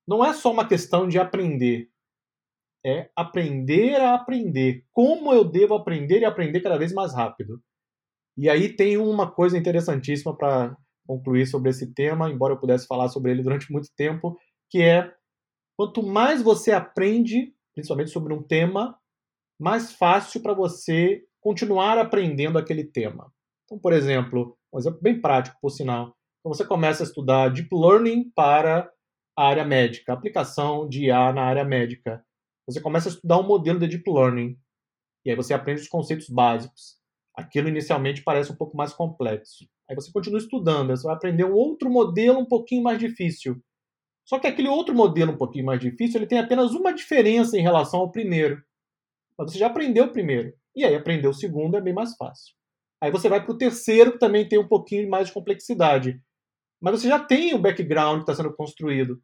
[0.06, 1.88] Não é só uma questão de aprender,
[2.84, 4.84] é aprender a aprender.
[4.90, 7.62] Como eu devo aprender e aprender cada vez mais rápido.
[8.36, 13.08] E aí tem uma coisa interessantíssima para concluir sobre esse tema, embora eu pudesse falar
[13.08, 14.36] sobre ele durante muito tempo,
[14.70, 15.12] que é
[15.76, 18.98] quanto mais você aprende, principalmente sobre um tema,
[19.60, 23.32] mais fácil para você continuar aprendendo aquele tema.
[23.64, 27.68] Então, por exemplo, um exemplo bem prático, por sinal, então você começa a estudar Deep
[27.72, 28.90] Learning para
[29.37, 32.24] a área médica, aplicação de IA na área médica.
[32.66, 34.59] Você começa a estudar um modelo de Deep Learning,
[35.24, 36.96] e aí você aprende os conceitos básicos.
[37.37, 39.68] Aquilo inicialmente parece um pouco mais complexo.
[39.88, 43.62] Aí você continua estudando, você vai aprender um outro modelo um pouquinho mais difícil.
[44.24, 47.62] Só que aquele outro modelo um pouquinho mais difícil, ele tem apenas uma diferença em
[47.62, 48.61] relação ao primeiro.
[49.38, 50.52] Mas você já aprendeu o primeiro.
[50.74, 52.52] E aí aprender o segundo é bem mais fácil.
[53.00, 56.20] Aí você vai para o terceiro, que também tem um pouquinho mais de complexidade.
[56.82, 59.22] Mas você já tem o background que está sendo construído.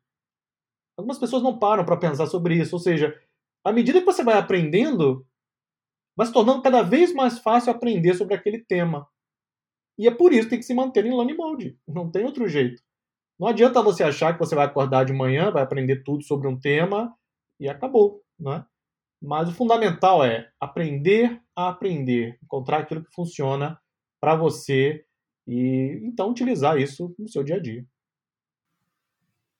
[0.96, 2.76] Algumas pessoas não param para pensar sobre isso.
[2.76, 3.20] Ou seja,
[3.64, 5.26] à medida que você vai aprendendo,
[6.16, 9.08] vai se tornando cada vez mais fácil aprender sobre aquele tema.
[9.98, 11.76] E é por isso que tem que se manter em learning mode.
[11.86, 12.80] Não tem outro jeito.
[13.38, 16.58] Não adianta você achar que você vai acordar de manhã, vai aprender tudo sobre um
[16.58, 17.12] tema
[17.58, 18.64] e acabou, né?
[19.20, 23.80] Mas o fundamental é aprender a aprender, encontrar aquilo que funciona
[24.20, 25.04] para você
[25.48, 27.84] e então utilizar isso no seu dia a dia.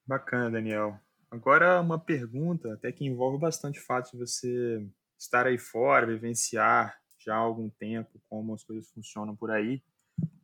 [0.06, 1.00] Bacana, Daniel.
[1.30, 4.86] Agora uma pergunta, até que envolve bastante o fato de você
[5.18, 9.82] estar aí fora, vivenciar já há algum tempo como as coisas funcionam por aí.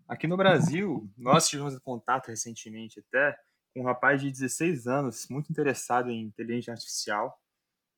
[0.09, 3.38] Aqui no Brasil, nós tivemos contato recentemente até
[3.72, 7.38] com um rapaz de 16 anos, muito interessado em inteligência artificial.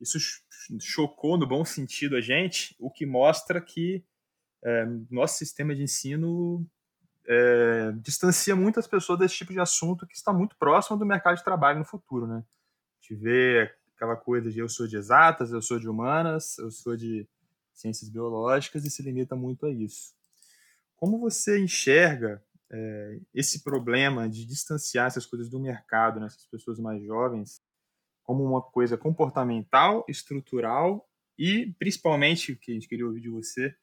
[0.01, 0.19] Isso
[0.81, 4.05] chocou no bom sentido a gente, o que mostra que
[4.65, 6.67] é, nosso sistema de ensino
[7.29, 11.45] é, distancia muitas pessoas desse tipo de assunto que está muito próximo do mercado de
[11.45, 12.45] trabalho no futuro, né?
[12.45, 16.71] A gente vê aquela coisa de eu sou de exatas, eu sou de humanas, eu
[16.71, 17.29] sou de
[17.73, 20.15] ciências biológicas e se limita muito a isso.
[20.97, 26.79] Como você enxerga é, esse problema de distanciar essas coisas do mercado, nessas né, pessoas
[26.79, 27.61] mais jovens,
[28.23, 31.09] como uma coisa comportamental, estrutural
[31.39, 33.75] e, principalmente, o que a gente queria ouvir de você,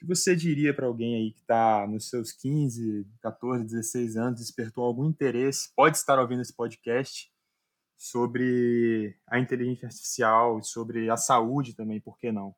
[0.00, 4.84] que você diria para alguém aí que está nos seus 15, 14, 16 anos, despertou
[4.84, 7.30] algum interesse, pode estar ouvindo esse podcast,
[7.98, 12.54] sobre a inteligência artificial e sobre a saúde também, por que não?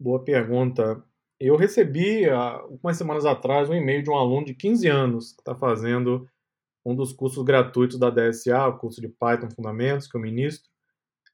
[0.00, 1.04] Boa pergunta.
[1.38, 5.42] Eu recebi, há algumas semanas atrás, um e-mail de um aluno de 15 anos que
[5.42, 6.26] está fazendo
[6.86, 10.70] um dos cursos gratuitos da DSA, o curso de Python Fundamentos, que eu ministro.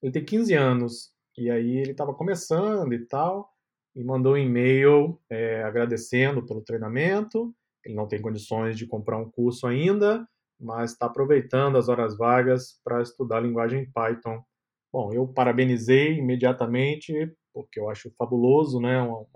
[0.02, 3.51] Ele tem 15 anos e aí ele estava começando e tal,
[3.94, 7.54] e mandou um e-mail é, agradecendo pelo treinamento.
[7.84, 10.26] Ele não tem condições de comprar um curso ainda,
[10.58, 14.42] mas está aproveitando as horas vagas para estudar a linguagem Python.
[14.92, 17.12] Bom, eu parabenizei imediatamente,
[17.52, 19.00] porque eu acho fabuloso, né?
[19.00, 19.26] Uma,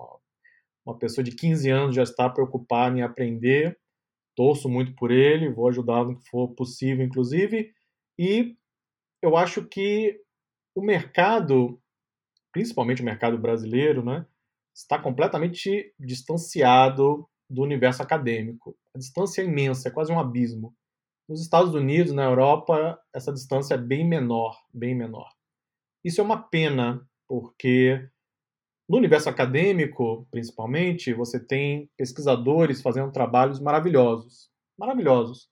[0.84, 3.78] uma pessoa de 15 anos já está preocupada em aprender.
[4.36, 7.72] Torço muito por ele, vou ajudá-lo no que for possível, inclusive.
[8.18, 8.56] E
[9.22, 10.20] eu acho que
[10.74, 11.80] o mercado,
[12.52, 14.26] principalmente o mercado brasileiro, né,
[14.76, 18.76] está completamente distanciado do universo acadêmico.
[18.94, 20.74] A distância é imensa, é quase um abismo.
[21.26, 25.28] Nos Estados Unidos, na Europa, essa distância é bem menor, bem menor.
[26.04, 28.06] Isso é uma pena, porque
[28.88, 35.48] no universo acadêmico, principalmente, você tem pesquisadores fazendo trabalhos maravilhosos, maravilhosos.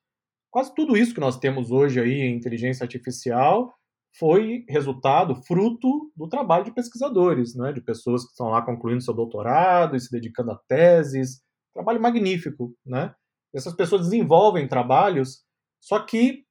[0.50, 3.74] Quase tudo isso que nós temos hoje aí em inteligência artificial
[4.18, 7.72] foi resultado, fruto do trabalho de pesquisadores, né?
[7.72, 11.42] de pessoas que estão lá concluindo seu doutorado e se dedicando a teses.
[11.74, 13.14] Trabalho magnífico, né?
[13.52, 15.44] Essas pessoas desenvolvem trabalhos
[15.84, 16.44] só que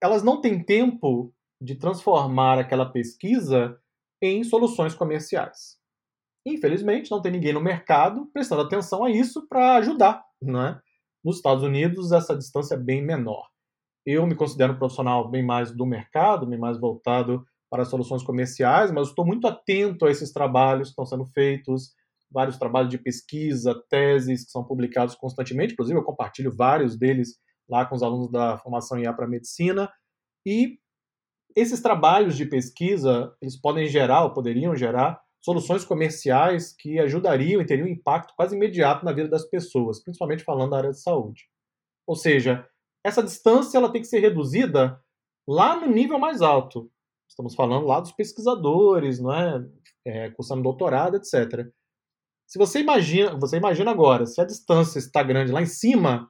[0.00, 3.76] elas não têm tempo de transformar aquela pesquisa
[4.22, 5.76] em soluções comerciais.
[6.46, 10.24] Infelizmente, não tem ninguém no mercado prestando atenção a isso para ajudar.
[10.40, 10.80] Né?
[11.24, 13.48] Nos Estados Unidos, essa distância é bem menor.
[14.04, 18.90] Eu me considero um profissional bem mais do mercado, bem mais voltado para soluções comerciais,
[18.90, 21.92] mas estou muito atento a esses trabalhos que estão sendo feitos,
[22.30, 27.36] vários trabalhos de pesquisa, teses que são publicados constantemente, inclusive eu compartilho vários deles
[27.68, 29.90] lá com os alunos da formação IA para medicina.
[30.44, 30.78] E
[31.56, 37.66] esses trabalhos de pesquisa, eles podem gerar, ou poderiam gerar, soluções comerciais que ajudariam e
[37.66, 41.48] teriam um impacto quase imediato na vida das pessoas, principalmente falando da área de saúde.
[42.06, 42.66] Ou seja,
[43.04, 45.00] essa distância ela tem que ser reduzida
[45.48, 46.90] lá no nível mais alto.
[47.28, 49.66] Estamos falando lá dos pesquisadores, não é?
[50.04, 51.66] é cursando doutorado, etc.
[52.46, 56.28] Se você imagina, você imagina agora, se a distância está grande lá em cima,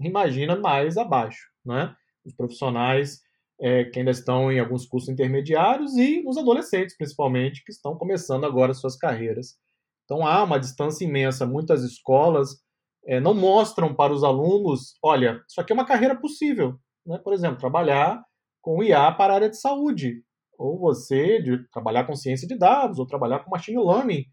[0.00, 1.94] imagina mais abaixo, né?
[2.24, 3.20] os profissionais
[3.60, 8.44] é, que ainda estão em alguns cursos intermediários e os adolescentes, principalmente, que estão começando
[8.44, 9.56] agora suas carreiras.
[10.04, 11.46] Então há uma distância imensa.
[11.46, 12.56] Muitas escolas
[13.06, 16.78] é, não mostram para os alunos, olha, isso aqui é uma carreira possível.
[17.06, 17.18] Né?
[17.18, 18.22] Por exemplo, trabalhar
[18.62, 20.22] com IA para a área de saúde,
[20.58, 24.24] ou você de trabalhar com ciência de dados, ou trabalhar com machine learning.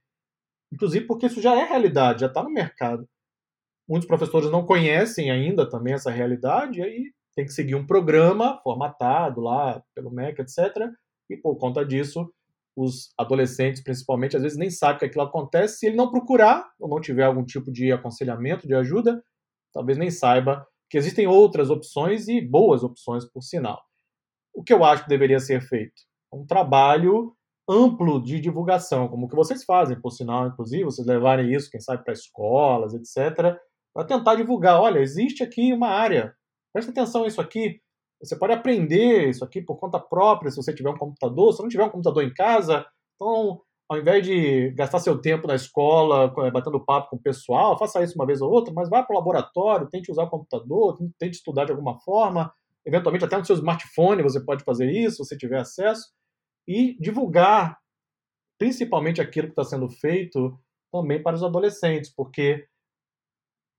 [0.72, 3.08] Inclusive porque isso já é realidade, já está no mercado.
[3.88, 8.60] Muitos professores não conhecem ainda também essa realidade, e aí tem que seguir um programa
[8.64, 10.92] formatado lá pelo MEC, etc.
[11.30, 12.30] E por conta disso,
[12.78, 15.80] os adolescentes, principalmente, às vezes nem sabem que aquilo acontece.
[15.80, 19.22] Se ele não procurar ou não tiver algum tipo de aconselhamento, de ajuda,
[19.74, 23.82] talvez nem saiba que existem outras opções e boas opções, por sinal.
[24.54, 26.04] O que eu acho que deveria ser feito?
[26.32, 27.34] Um trabalho
[27.70, 31.82] amplo de divulgação, como o que vocês fazem, por sinal, inclusive, vocês levarem isso, quem
[31.82, 33.58] sabe, para escolas, etc.,
[33.94, 34.80] para tentar divulgar.
[34.80, 36.34] Olha, existe aqui uma área
[36.78, 37.82] Presta atenção nisso aqui.
[38.22, 41.54] Você pode aprender isso aqui por conta própria, se você tiver um computador.
[41.54, 45.56] Se não tiver um computador em casa, então, ao invés de gastar seu tempo na
[45.56, 49.16] escola, batendo papo com o pessoal, faça isso uma vez ou outra, mas vá para
[49.16, 52.52] o laboratório, tente usar o computador, tente estudar de alguma forma.
[52.86, 56.10] Eventualmente, até no seu smartphone você pode fazer isso, se você tiver acesso.
[56.68, 57.78] E divulgar,
[58.60, 60.60] principalmente aquilo que está sendo feito,
[60.92, 62.66] também para os adolescentes, porque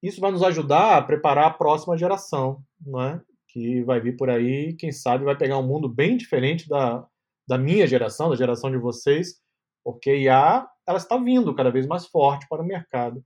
[0.03, 3.20] isso vai nos ajudar a preparar a próxima geração, né?
[3.49, 7.07] Que vai vir por aí, quem sabe vai pegar um mundo bem diferente da,
[7.49, 9.41] da minha geração, da geração de vocês,
[9.85, 13.25] porque IA ela está vindo cada vez mais forte para o mercado.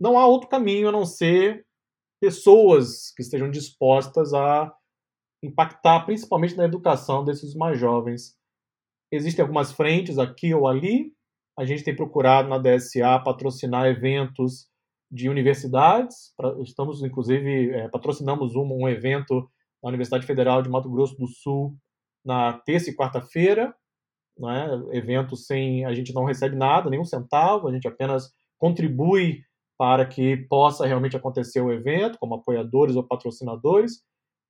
[0.00, 1.64] Não há outro caminho a não ser
[2.20, 4.72] pessoas que estejam dispostas a
[5.44, 8.36] impactar, principalmente na educação desses mais jovens.
[9.12, 11.12] Existem algumas frentes aqui ou ali.
[11.58, 14.71] A gente tem procurado na DSA patrocinar eventos
[15.12, 16.32] de universidades.
[16.62, 19.46] Estamos, inclusive, é, patrocinamos um, um evento
[19.82, 21.76] na Universidade Federal de Mato Grosso do Sul
[22.24, 23.74] na terça e quarta-feira.
[24.40, 24.96] É?
[24.96, 25.84] Evento sem.
[25.84, 29.42] A gente não recebe nada, nenhum centavo, a gente apenas contribui
[29.78, 34.00] para que possa realmente acontecer o evento, como apoiadores ou patrocinadores.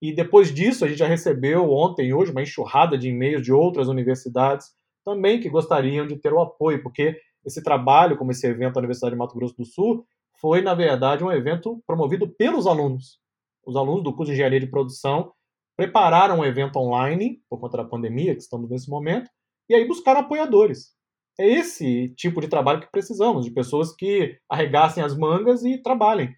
[0.01, 3.53] E depois disso, a gente já recebeu ontem e hoje uma enxurrada de e-mails de
[3.53, 4.68] outras universidades
[5.05, 9.14] também que gostariam de ter o apoio, porque esse trabalho, como esse evento da Universidade
[9.14, 10.05] de Mato Grosso do Sul,
[10.42, 13.20] foi, na verdade, um evento promovido pelos alunos.
[13.64, 15.33] Os alunos do curso de Engenharia de Produção
[15.76, 19.31] prepararam um evento online, por conta da pandemia que estamos nesse momento,
[19.70, 20.90] e aí buscaram apoiadores.
[21.38, 26.35] É esse tipo de trabalho que precisamos, de pessoas que arregassem as mangas e trabalhem.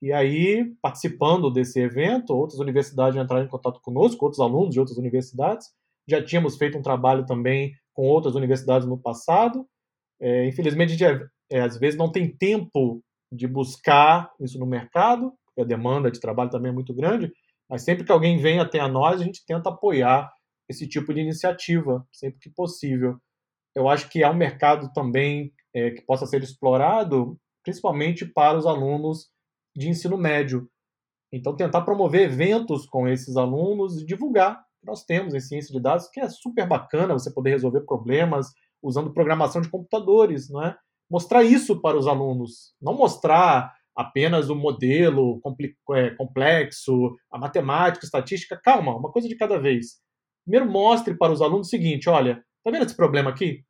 [0.00, 4.98] E aí, participando desse evento, outras universidades entraram em contato conosco, outros alunos de outras
[4.98, 5.68] universidades.
[6.08, 9.64] Já tínhamos feito um trabalho também com outras universidades no passado.
[10.20, 13.00] É, infelizmente, a gente, é, às vezes, não tem tempo
[13.32, 17.32] de buscar isso no mercado, porque a demanda de trabalho também é muito grande,
[17.68, 20.30] mas sempre que alguém vem até a nós, a gente tenta apoiar
[20.68, 23.16] esse tipo de iniciativa, sempre que possível.
[23.74, 28.66] Eu acho que há um mercado também é, que possa ser explorado, principalmente para os
[28.66, 29.30] alunos
[29.74, 30.68] de ensino médio.
[31.32, 34.62] Então, tentar promover eventos com esses alunos e divulgar.
[34.84, 38.48] Nós temos em ciência de dados, que é super bacana você poder resolver problemas
[38.82, 40.76] usando programação de computadores, não é?
[41.12, 45.42] Mostrar isso para os alunos, não mostrar apenas o modelo
[45.90, 48.58] é, complexo, a matemática, a estatística.
[48.64, 50.00] Calma, uma coisa de cada vez.
[50.42, 53.62] Primeiro, mostre para os alunos o seguinte: olha, está vendo esse problema aqui?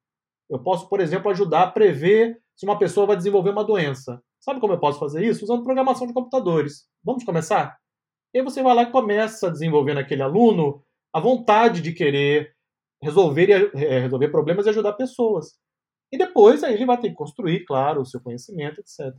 [0.48, 4.22] Eu posso, por exemplo, ajudar a prever se uma pessoa vai desenvolver uma doença.
[4.38, 5.44] Sabe como eu posso fazer isso?
[5.44, 6.86] Usando programação de computadores.
[7.04, 7.76] Vamos começar?
[8.32, 10.80] E aí você vai lá e começa a desenvolver naquele aluno
[11.12, 12.54] a vontade de querer
[13.02, 15.60] resolver, é, resolver problemas e ajudar pessoas.
[16.12, 19.14] E depois aí ele vai ter que construir, claro, o seu conhecimento, etc.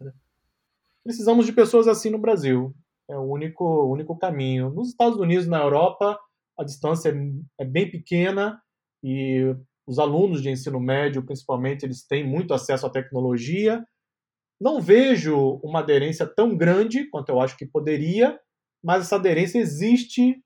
[1.04, 2.74] Precisamos de pessoas assim no Brasil.
[3.10, 4.70] É o único, único caminho.
[4.70, 6.20] Nos Estados Unidos, na Europa,
[6.58, 8.62] a distância é, é bem pequena
[9.04, 9.56] e
[9.88, 13.84] os alunos de ensino médio, principalmente, eles têm muito acesso à tecnologia.
[14.62, 18.40] Não vejo uma aderência tão grande quanto eu acho que poderia,
[18.84, 20.42] mas essa aderência existe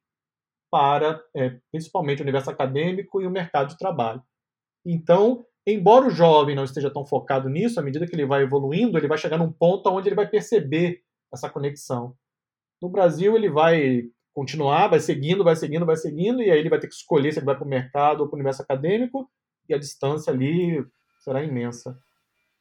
[0.71, 4.23] para, é, principalmente, o universo acadêmico e o mercado de trabalho.
[4.85, 8.97] Então, embora o jovem não esteja tão focado nisso, à medida que ele vai evoluindo,
[8.97, 11.01] ele vai chegar num ponto onde ele vai perceber
[11.31, 12.15] essa conexão.
[12.81, 14.03] No Brasil, ele vai
[14.33, 17.39] continuar, vai seguindo, vai seguindo, vai seguindo, e aí ele vai ter que escolher se
[17.39, 19.29] ele vai para o mercado ou para o universo acadêmico,
[19.67, 20.85] e a distância ali
[21.19, 21.99] será imensa.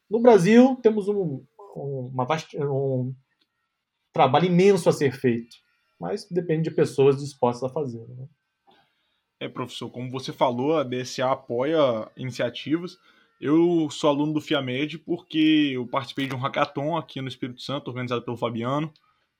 [0.08, 1.44] No Brasil, temos um,
[1.76, 3.14] uma um
[4.12, 5.56] trabalho imenso a ser feito,
[6.00, 8.06] mas depende de pessoas dispostas a fazer.
[8.08, 8.26] Né?
[9.38, 12.98] É, professor, como você falou, a DSA apoia iniciativas.
[13.40, 17.88] Eu sou aluno do FIAMED porque eu participei de um hackathon aqui no Espírito Santo,
[17.88, 18.92] organizado pelo Fabiano.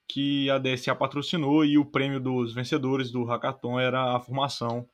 [0.09, 4.87] que a DSA patrocinou e o prêmio dos vencedores do hackathon era a formação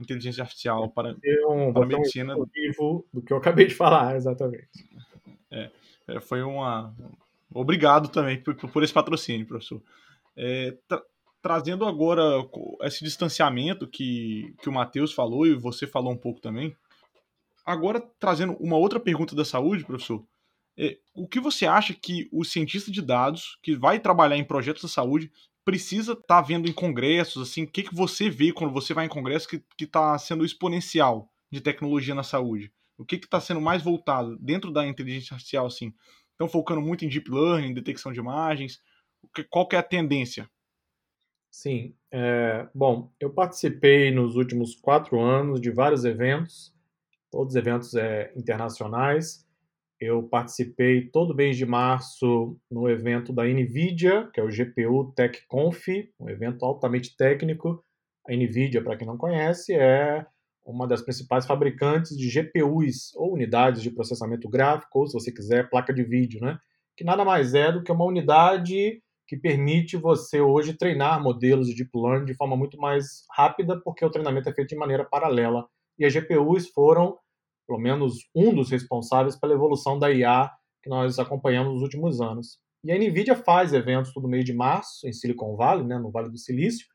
[0.00, 1.14] inteligência artificial para,
[1.48, 2.36] um, para a medicina.
[2.36, 2.46] Um
[3.12, 4.68] do que eu acabei de falar, exatamente.
[5.50, 5.70] É,
[6.08, 6.94] é, foi uma.
[7.52, 9.82] Obrigado também por, por esse patrocínio, professor.
[10.36, 11.02] É, tra
[11.42, 12.22] trazendo agora
[12.82, 16.76] esse distanciamento que, que o Matheus falou e você falou um pouco também.
[17.64, 20.24] Agora, trazendo uma outra pergunta da saúde, professor.
[20.76, 24.82] É, o que você acha que o cientista de dados que vai trabalhar em projetos
[24.82, 25.30] da saúde
[25.64, 29.04] precisa estar tá vendo em congressos, assim, o que, que você vê quando você vai
[29.04, 32.72] em congresso que está sendo exponencial de tecnologia na saúde?
[32.96, 35.94] O que está sendo mais voltado dentro da inteligência artificial, assim?
[36.32, 38.80] Estão focando muito em deep learning, detecção de imagens?
[39.50, 40.50] Qual que é a tendência?
[41.50, 41.94] Sim.
[42.12, 46.74] É, bom, eu participei nos últimos quatro anos de vários eventos,
[47.30, 49.46] todos eventos é, internacionais,
[50.00, 55.88] eu participei todo mês de março no evento da NVIDIA, que é o GPU TechConf,
[56.18, 57.84] um evento altamente técnico.
[58.26, 60.24] A NVIDIA, para quem não conhece, é
[60.64, 65.68] uma das principais fabricantes de GPUs, ou unidades de processamento gráfico, ou, se você quiser,
[65.68, 66.58] placa de vídeo, né?
[66.96, 71.76] que nada mais é do que uma unidade que permite você hoje treinar modelos de
[71.76, 75.68] deep learning de forma muito mais rápida, porque o treinamento é feito de maneira paralela.
[75.96, 77.16] E as GPUs foram
[77.64, 80.50] pelo menos um dos responsáveis pela evolução da IA
[80.82, 82.58] que nós acompanhamos nos últimos anos.
[82.82, 86.28] E a NVIDIA faz eventos todo mês de março em Silicon Valley, né, no Vale
[86.28, 86.88] do Silício.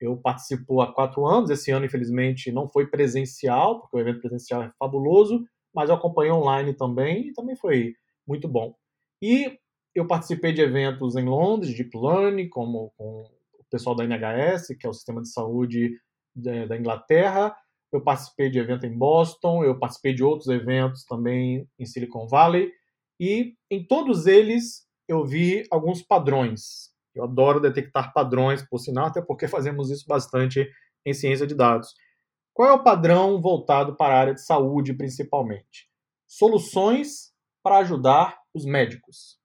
[0.00, 4.62] Eu participo há quatro anos, esse ano, infelizmente, não foi presencial, porque o evento presencial
[4.62, 8.76] é fabuloso, mas eu acompanhei online também e também foi muito bom.
[9.20, 9.58] E
[10.00, 13.22] eu participei de eventos em Londres, de Learning, como com
[13.58, 16.00] o pessoal da NHS, que é o sistema de saúde
[16.34, 17.54] da Inglaterra,
[17.92, 22.72] eu participei de evento em Boston, eu participei de outros eventos também em Silicon Valley,
[23.18, 26.90] e em todos eles eu vi alguns padrões.
[27.14, 30.70] Eu adoro detectar padrões, por sinal, até porque fazemos isso bastante
[31.04, 31.92] em ciência de dados.
[32.54, 35.88] Qual é o padrão voltado para a área de saúde, principalmente?
[36.28, 37.32] Soluções
[37.62, 39.39] para ajudar os médicos.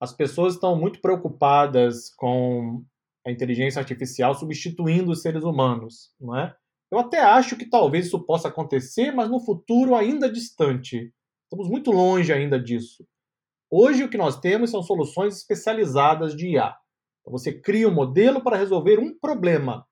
[0.00, 2.84] As pessoas estão muito preocupadas com
[3.26, 6.54] a inteligência artificial substituindo os seres humanos, não é?
[6.90, 11.12] Eu até acho que talvez isso possa acontecer, mas no futuro ainda distante.
[11.44, 13.06] Estamos muito longe ainda disso.
[13.70, 16.74] Hoje o que nós temos são soluções especializadas de IA.
[17.20, 19.86] Então, você cria um modelo para resolver um problema.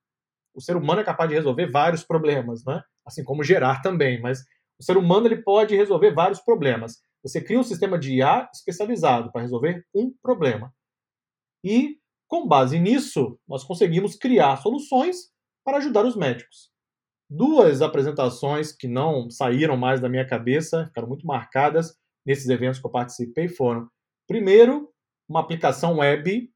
[0.55, 2.83] O ser humano é capaz de resolver vários problemas, né?
[3.07, 4.41] assim como gerar também, mas
[4.79, 6.97] o ser humano ele pode resolver vários problemas.
[7.27, 10.73] Você cria um sistema de IA especializado para resolver um problema.
[11.65, 11.99] E,
[12.29, 15.31] com base nisso, nós conseguimos criar soluções
[15.65, 16.71] para ajudar os médicos
[17.29, 22.87] duas apresentações que não saíram mais da minha cabeça, ficaram muito marcadas nesses eventos que
[22.87, 23.89] eu participei foram,
[24.27, 24.93] primeiro,
[25.29, 26.51] uma aplicação web,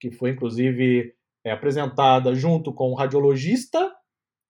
[0.00, 3.92] que foi inclusive é, apresentada junto com um radiologista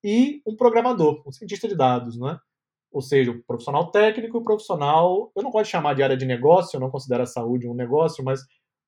[0.04, 2.38] e um programador, um cientista de dados, né?
[2.92, 6.24] Ou seja, o profissional técnico e o profissional, eu não gosto chamar de área de
[6.24, 8.40] negócio, eu não considero a saúde um negócio, mas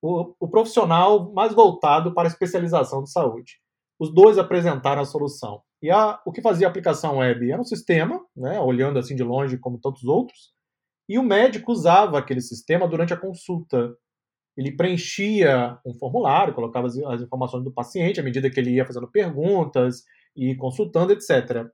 [0.03, 3.59] o, o profissional mais voltado para a especialização de saúde.
[3.99, 5.61] Os dois apresentaram a solução.
[5.83, 9.23] E a, o que fazia a aplicação web era um sistema, né, olhando assim de
[9.23, 10.53] longe como tantos outros,
[11.09, 13.95] e o médico usava aquele sistema durante a consulta.
[14.57, 18.85] Ele preenchia um formulário, colocava as, as informações do paciente à medida que ele ia
[18.85, 20.03] fazendo perguntas
[20.37, 21.67] e consultando, etc.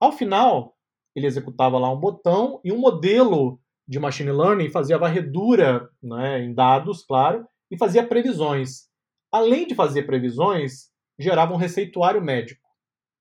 [0.00, 0.74] Ao final,
[1.18, 6.54] ele executava lá um botão e um modelo de machine learning fazia varredura né, em
[6.54, 8.88] dados, claro, e fazia previsões.
[9.32, 12.68] Além de fazer previsões, gerava um receituário médico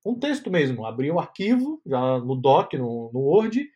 [0.08, 0.86] um texto mesmo.
[0.86, 3.70] Abri o arquivo, já no doc, no, no Word,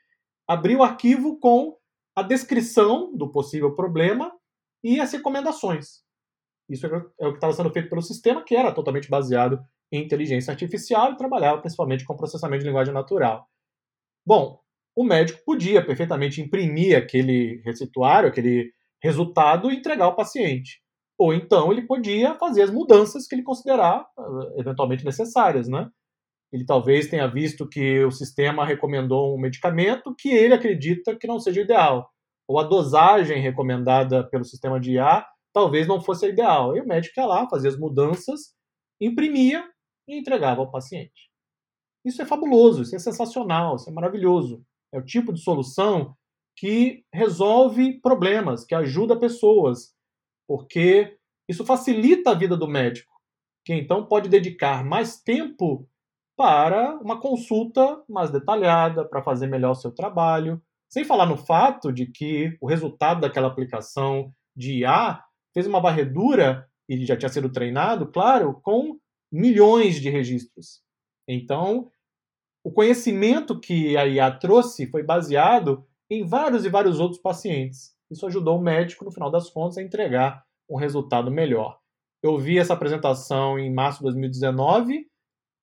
[0.47, 1.75] abri o arquivo com
[2.15, 4.31] a descrição do possível problema
[4.83, 6.01] e as recomendações.
[6.69, 9.61] Isso é o que estava sendo feito pelo sistema, que era totalmente baseado
[9.91, 13.45] em inteligência artificial e trabalhava principalmente com processamento de linguagem natural.
[14.25, 14.59] Bom,
[14.95, 18.71] o médico podia perfeitamente imprimir aquele receituário, aquele
[19.03, 20.81] resultado e entregar ao paciente.
[21.17, 25.89] Ou então ele podia fazer as mudanças que ele considerar eh, eventualmente necessárias, né?
[26.51, 31.39] Ele talvez tenha visto que o sistema recomendou um medicamento que ele acredita que não
[31.39, 32.09] seja ideal.
[32.47, 36.75] Ou a dosagem recomendada pelo sistema de IA talvez não fosse a ideal.
[36.75, 38.53] E o médico ia lá, fazia as mudanças,
[38.99, 39.63] imprimia
[40.07, 41.30] e entregava ao paciente.
[42.03, 44.63] Isso é fabuloso, isso é sensacional, isso é maravilhoso.
[44.91, 46.15] É o tipo de solução
[46.55, 49.93] que resolve problemas, que ajuda pessoas,
[50.47, 51.17] porque
[51.49, 53.11] isso facilita a vida do médico,
[53.65, 55.87] que então pode dedicar mais tempo
[56.35, 60.61] para uma consulta mais detalhada, para fazer melhor o seu trabalho.
[60.89, 65.23] Sem falar no fato de que o resultado daquela aplicação de IA
[65.53, 68.97] fez uma varredura e já tinha sido treinado, claro, com
[69.31, 70.81] milhões de registros.
[71.33, 71.89] Então,
[72.63, 77.95] o conhecimento que a IA trouxe foi baseado em vários e vários outros pacientes.
[78.09, 81.79] Isso ajudou o médico, no final das contas, a entregar um resultado melhor.
[82.21, 85.07] Eu vi essa apresentação em março de 2019,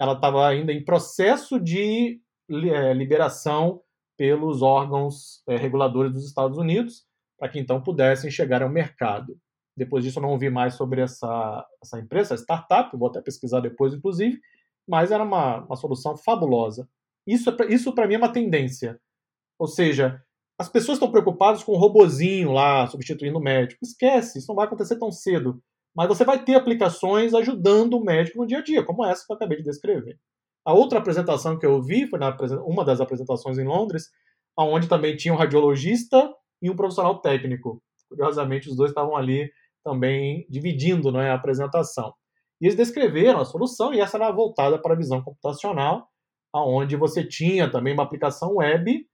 [0.01, 3.83] ela estava ainda em processo de é, liberação
[4.17, 7.05] pelos órgãos é, reguladores dos Estados Unidos,
[7.39, 9.39] para que então pudessem chegar ao mercado.
[9.77, 13.61] Depois disso, eu não ouvi mais sobre essa, essa empresa, essa startup, vou até pesquisar
[13.61, 14.41] depois, inclusive,
[14.89, 16.89] mas era uma, uma solução fabulosa.
[17.27, 18.99] Isso, é isso para mim é uma tendência.
[19.59, 20.23] Ou seja,
[20.59, 23.85] as pessoas estão preocupadas com o robozinho lá substituindo o médico.
[23.85, 25.63] Esquece, isso não vai acontecer tão cedo.
[25.95, 29.33] Mas você vai ter aplicações ajudando o médico no dia a dia, como essa que
[29.33, 30.19] eu acabei de descrever.
[30.65, 34.11] A outra apresentação que eu vi foi na, uma das apresentações em Londres,
[34.57, 36.33] onde também tinha um radiologista
[36.63, 37.83] e um profissional técnico.
[38.09, 39.51] Curiosamente, os dois estavam ali
[39.85, 42.13] também dividindo é, a apresentação.
[42.61, 46.09] E eles descreveram a solução, e essa era voltada para a visão computacional,
[46.55, 49.07] onde você tinha também uma aplicação web,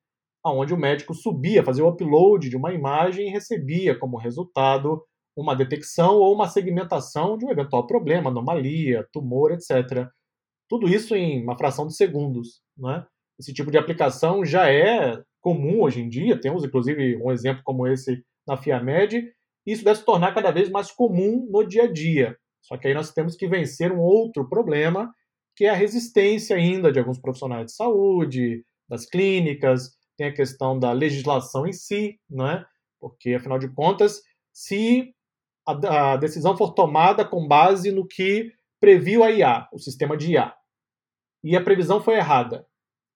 [0.44, 5.02] onde o médico subia, fazia o upload de uma imagem e recebia como resultado
[5.36, 10.08] uma detecção ou uma segmentação de um eventual problema, anomalia, tumor, etc.
[10.68, 12.62] Tudo isso em uma fração de segundos.
[12.76, 13.04] Né?
[13.38, 17.86] Esse tipo de aplicação já é comum hoje em dia, temos inclusive um exemplo como
[17.86, 19.32] esse na FIAMED,
[19.66, 22.36] e isso deve se tornar cada vez mais comum no dia a dia.
[22.64, 25.14] Só que aí nós temos que vencer um outro problema,
[25.54, 30.78] que é a resistência ainda de alguns profissionais de saúde, das clínicas, tem a questão
[30.78, 32.64] da legislação em si, né?
[33.00, 35.12] porque afinal de contas, se
[35.66, 38.50] a, a decisão for tomada com base no que
[38.80, 40.54] previu a IA, o sistema de IA,
[41.42, 42.66] e a previsão foi errada,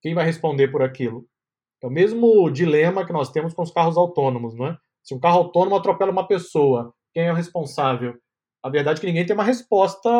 [0.02, 1.26] quem vai responder por aquilo?
[1.82, 4.78] É o mesmo dilema que nós temos com os carros autônomos, não é?
[5.02, 8.14] Se um carro autônomo atropela uma pessoa, quem é o responsável?
[8.62, 10.10] A verdade é que ninguém tem uma resposta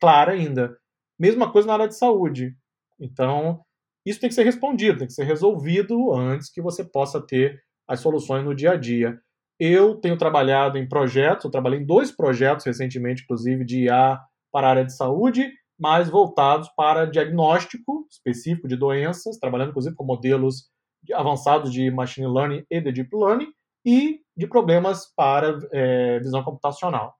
[0.00, 0.76] clara ainda.
[1.18, 2.56] Mesma coisa na área de saúde.
[3.00, 3.60] Então,
[4.04, 8.00] isso tem que ser respondido, tem que ser resolvido antes que você possa ter as
[8.00, 9.18] soluções no dia a dia.
[9.58, 14.20] Eu tenho trabalhado em projetos, eu trabalhei em dois projetos recentemente, inclusive, de IA
[14.52, 20.04] para a área de saúde, mais voltados para diagnóstico específico de doenças, trabalhando inclusive com
[20.04, 20.68] modelos
[21.12, 23.48] avançados de machine learning e de deep learning,
[23.84, 27.14] e de problemas para é, visão computacional,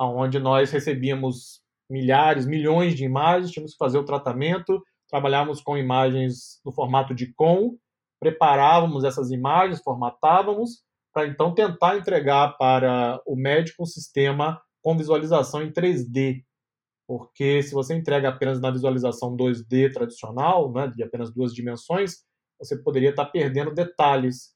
[0.00, 6.60] onde nós recebíamos milhares, milhões de imagens, tínhamos que fazer o tratamento, trabalhávamos com imagens
[6.64, 7.76] no formato de COM,
[8.20, 10.82] preparávamos essas imagens, formatávamos,
[11.12, 16.42] para então tentar entregar para o médico um sistema com visualização em 3D.
[17.06, 22.24] Porque se você entrega apenas na visualização 2D tradicional, né, de apenas duas dimensões,
[22.58, 24.54] você poderia estar perdendo detalhes.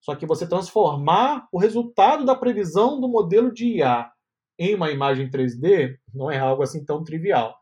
[0.00, 4.10] Só que você transformar o resultado da previsão do modelo de IA
[4.58, 7.56] em uma imagem 3D não é algo assim tão trivial.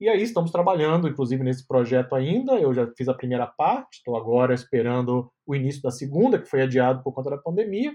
[0.00, 2.54] E aí estamos trabalhando, inclusive, nesse projeto ainda.
[2.54, 6.62] Eu já fiz a primeira parte, estou agora esperando o início da segunda, que foi
[6.62, 7.94] adiado por conta da pandemia.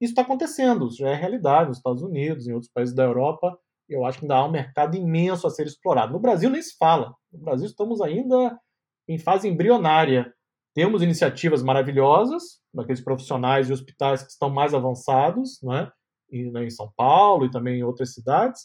[0.00, 3.58] Isso está acontecendo, isso já é realidade nos Estados Unidos, em outros países da Europa.
[3.88, 6.14] Eu acho que ainda há um mercado imenso a ser explorado.
[6.14, 7.14] No Brasil nem se fala.
[7.30, 8.58] No Brasil estamos ainda
[9.06, 10.32] em fase embrionária.
[10.74, 15.90] Temos iniciativas maravilhosas, daqueles profissionais e hospitais que estão mais avançados, né?
[16.30, 18.62] Né, em São Paulo e também em outras cidades.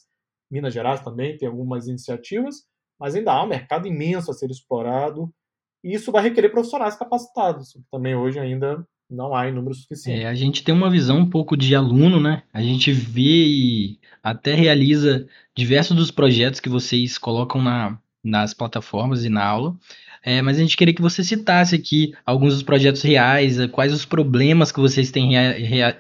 [0.52, 2.64] Minas Gerais também tem algumas iniciativas,
[3.00, 5.32] mas ainda há um mercado imenso a ser explorado
[5.84, 10.22] e isso vai requerer profissionais capacitados, que também hoje ainda não há em número suficiente.
[10.22, 12.44] É, a gente tem uma visão um pouco de aluno, né?
[12.54, 19.24] A gente vê e até realiza diversos dos projetos que vocês colocam na, nas plataformas
[19.24, 19.76] e na aula,
[20.24, 23.94] é, mas a gente queria que você citasse aqui alguns dos projetos reais, é, quais
[23.94, 25.32] os problemas que vocês têm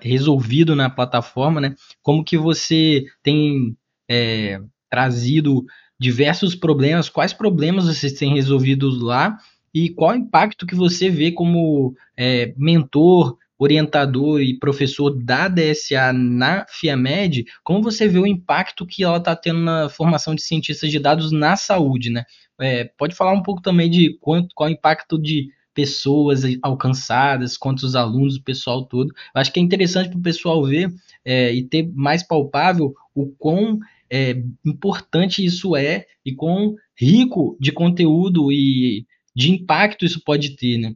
[0.01, 1.75] resolvido na plataforma, né?
[2.01, 3.75] Como que você tem
[4.09, 4.59] é,
[4.89, 5.63] trazido
[5.99, 9.37] diversos problemas, quais problemas vocês têm resolvido lá
[9.73, 16.13] e qual o impacto que você vê como é, mentor, orientador e professor da DSA
[16.13, 20.89] na FIAMED, como você vê o impacto que ela está tendo na formação de cientistas
[20.89, 22.23] de dados na saúde, né?
[22.59, 27.95] É, pode falar um pouco também de quanto, qual o impacto de pessoas alcançadas, quantos
[27.95, 29.09] alunos, o pessoal todo.
[29.35, 30.89] Eu acho que é interessante para o pessoal ver
[31.23, 33.79] é, e ter mais palpável o quão
[34.09, 39.05] é, importante isso é e quão rico de conteúdo e
[39.35, 40.93] de impacto isso pode ter, né?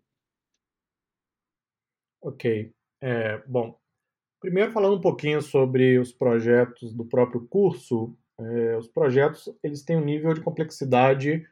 [2.23, 2.71] Ok.
[3.01, 3.77] É, bom,
[4.39, 9.97] primeiro falando um pouquinho sobre os projetos do próprio curso, é, os projetos eles têm
[9.97, 11.45] um nível de complexidade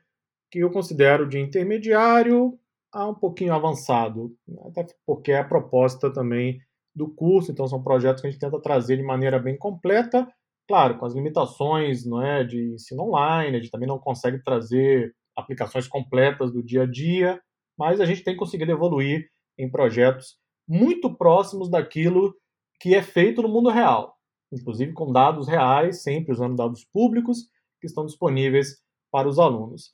[0.50, 2.58] que eu considero de intermediário
[2.94, 4.34] a um pouquinho avançado,
[4.66, 6.62] até porque é a proposta também
[6.96, 10.26] do curso, então são projetos que a gente tenta trazer de maneira bem completa,
[10.68, 15.14] claro, com as limitações não é, de ensino online, a gente também não consegue trazer
[15.36, 17.42] aplicações completas do dia a dia,
[17.78, 20.38] mas a gente tem conseguido evoluir em projetos
[20.72, 22.34] muito próximos daquilo
[22.80, 24.18] que é feito no mundo real,
[24.54, 27.50] inclusive com dados reais, sempre usando dados públicos
[27.82, 29.94] que estão disponíveis para os alunos.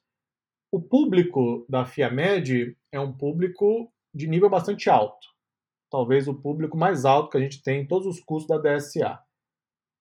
[0.71, 5.27] O público da FIAMED é um público de nível bastante alto,
[5.89, 9.19] talvez o público mais alto que a gente tem em todos os cursos da DSA.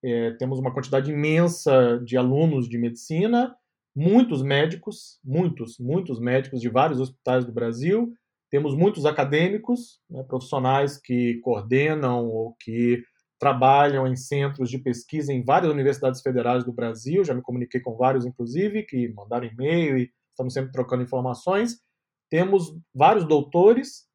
[0.03, 3.57] É, temos uma quantidade imensa de alunos de medicina,
[3.95, 8.13] muitos médicos, muitos, muitos médicos de vários hospitais do Brasil,
[8.49, 13.03] temos muitos acadêmicos, né, profissionais que coordenam ou que
[13.39, 17.23] trabalham em centros de pesquisa em várias universidades federais do Brasil.
[17.23, 21.79] Já me comuniquei com vários, inclusive, que mandaram e-mail e estamos sempre trocando informações.
[22.29, 24.07] Temos vários doutores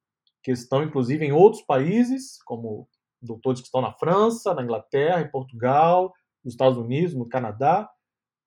[0.42, 2.88] que estão, inclusive, em outros países, como
[3.20, 6.12] doutores que estão na França, na Inglaterra, em Portugal,
[6.44, 7.88] nos Estados Unidos, no Canadá.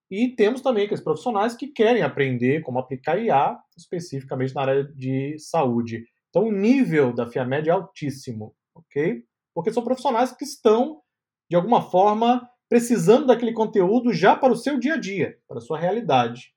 [0.10, 5.38] E temos também aqueles profissionais que querem aprender como aplicar IA, especificamente na área de
[5.40, 6.06] saúde.
[6.30, 9.24] Então, o nível da FIAMED é altíssimo, ok?
[9.54, 11.02] Porque são profissionais que estão,
[11.50, 15.62] de alguma forma, precisando daquele conteúdo já para o seu dia a dia, para a
[15.62, 16.54] sua realidade.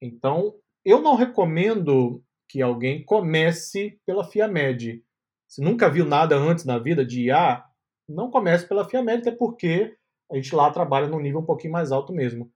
[0.00, 0.54] Então,
[0.84, 5.02] eu não recomendo que alguém comece pela FIAMED.
[5.48, 7.64] Se nunca viu nada antes na vida de IA,
[8.08, 9.96] não comece pela FIAMED, até porque
[10.30, 12.50] a gente lá trabalha num nível um pouquinho mais alto mesmo.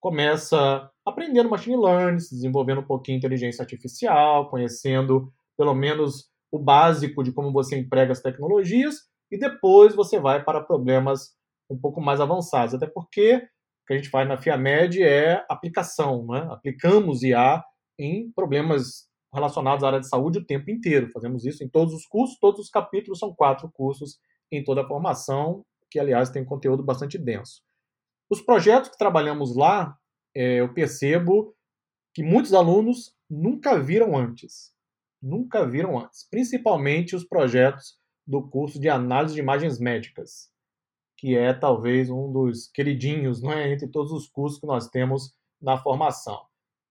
[0.00, 7.32] Começa aprendendo machine learning, desenvolvendo um pouquinho inteligência artificial, conhecendo pelo menos o básico de
[7.32, 8.96] como você emprega as tecnologias,
[9.30, 11.34] e depois você vai para problemas
[11.68, 12.74] um pouco mais avançados.
[12.74, 16.46] Até porque o que a gente faz na FIAMED é aplicação, né?
[16.50, 17.64] aplicamos IA
[17.98, 21.10] em problemas relacionados à área de saúde o tempo inteiro.
[21.12, 24.18] Fazemos isso em todos os cursos, todos os capítulos são quatro cursos
[24.50, 27.65] em toda a formação, que aliás tem conteúdo bastante denso.
[28.28, 29.96] Os projetos que trabalhamos lá,
[30.34, 31.54] é, eu percebo
[32.14, 34.72] que muitos alunos nunca viram antes.
[35.22, 36.26] Nunca viram antes.
[36.30, 40.50] Principalmente os projetos do curso de análise de imagens médicas,
[41.16, 45.32] que é talvez um dos queridinhos não é, entre todos os cursos que nós temos
[45.60, 46.40] na formação.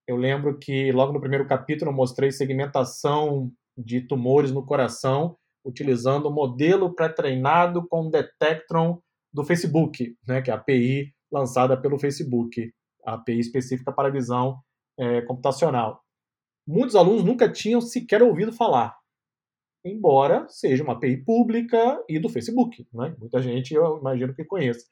[0.08, 6.28] Eu lembro que logo no primeiro capítulo eu mostrei segmentação de tumores no coração utilizando
[6.28, 9.02] o modelo pré-treinado com Detectron
[9.34, 12.74] do Facebook, né, que é a API lançada pelo Facebook,
[13.06, 14.60] a API específica para visão
[14.98, 16.02] é, computacional.
[16.68, 18.98] Muitos alunos nunca tinham sequer ouvido falar,
[19.84, 22.88] embora seja uma API pública e do Facebook.
[22.94, 23.16] Né?
[23.20, 24.88] Muita gente, eu imagino que conheça.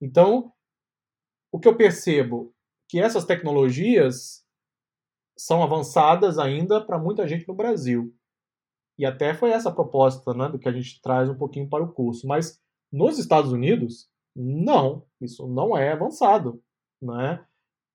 [0.00, 0.52] Então,
[1.50, 2.52] o que eu percebo
[2.88, 4.44] que essas tecnologias
[5.38, 8.14] são avançadas ainda para muita gente no Brasil.
[8.98, 11.84] E até foi essa a proposta né, do que a gente traz um pouquinho para
[11.84, 12.26] o curso.
[12.26, 12.58] Mas
[12.90, 16.62] nos Estados Unidos, não, isso não é avançado.
[17.00, 17.44] Né?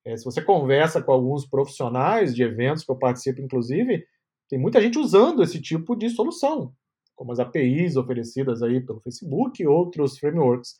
[0.03, 4.05] É, se você conversa com alguns profissionais de eventos que eu participo, inclusive,
[4.49, 6.73] tem muita gente usando esse tipo de solução,
[7.15, 10.79] como as APIs oferecidas aí pelo Facebook e outros frameworks.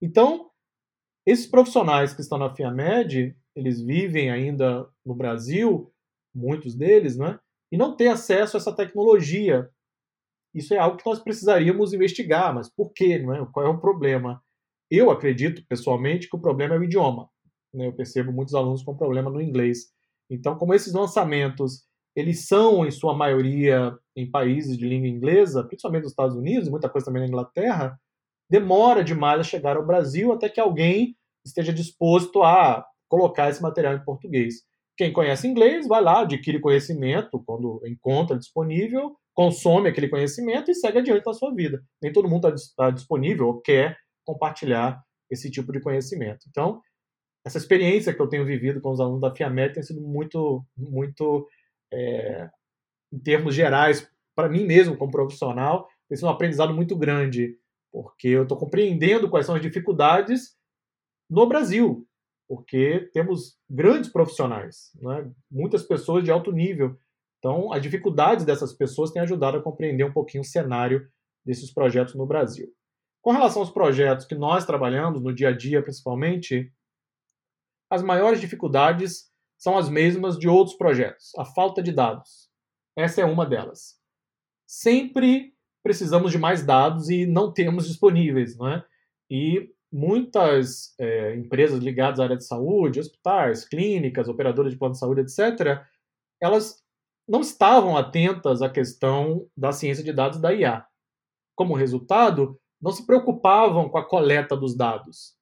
[0.00, 0.50] Então,
[1.26, 5.92] esses profissionais que estão na FIAMED, eles vivem ainda no Brasil,
[6.34, 7.38] muitos deles, né?
[7.70, 9.68] E não têm acesso a essa tecnologia.
[10.54, 13.18] Isso é algo que nós precisaríamos investigar, mas por quê?
[13.18, 13.46] Não é?
[13.52, 14.42] Qual é o problema?
[14.94, 17.26] Eu acredito, pessoalmente, que o problema é o idioma.
[17.72, 17.86] Né?
[17.86, 19.86] Eu percebo muitos alunos com problema no inglês.
[20.28, 26.02] Então, como esses lançamentos eles são, em sua maioria, em países de língua inglesa, principalmente
[26.02, 27.98] nos Estados Unidos, muita coisa também na Inglaterra,
[28.50, 33.94] demora demais a chegar ao Brasil até que alguém esteja disposto a colocar esse material
[33.94, 34.56] em português.
[34.94, 40.98] Quem conhece inglês vai lá, adquire conhecimento quando encontra disponível, consome aquele conhecimento e segue
[40.98, 41.82] adiante na sua vida.
[42.02, 46.46] Nem todo mundo está disponível ou quer compartilhar esse tipo de conhecimento.
[46.48, 46.80] Então,
[47.44, 51.48] essa experiência que eu tenho vivido com os alunos da FIAMED tem sido muito, muito,
[51.92, 52.48] é,
[53.12, 57.56] em termos gerais, para mim mesmo, como profissional, tem sido um aprendizado muito grande,
[57.90, 60.56] porque eu estou compreendendo quais são as dificuldades
[61.28, 62.06] no Brasil,
[62.48, 65.30] porque temos grandes profissionais, né?
[65.50, 66.96] muitas pessoas de alto nível.
[67.38, 71.08] Então, as dificuldades dessas pessoas têm ajudado a compreender um pouquinho o cenário
[71.44, 72.72] desses projetos no Brasil.
[73.22, 76.72] Com relação aos projetos que nós trabalhamos no dia a dia, principalmente,
[77.88, 82.50] as maiores dificuldades são as mesmas de outros projetos, a falta de dados.
[82.96, 83.96] Essa é uma delas.
[84.66, 85.54] Sempre
[85.84, 88.84] precisamos de mais dados e não temos disponíveis, não é?
[89.30, 94.98] E muitas é, empresas ligadas à área de saúde, hospitais, clínicas, operadoras de plano de
[94.98, 95.80] saúde, etc.,
[96.40, 96.82] elas
[97.28, 100.84] não estavam atentas à questão da ciência de dados da IA.
[101.54, 105.36] Como resultado, não se preocupavam com a coleta dos dados.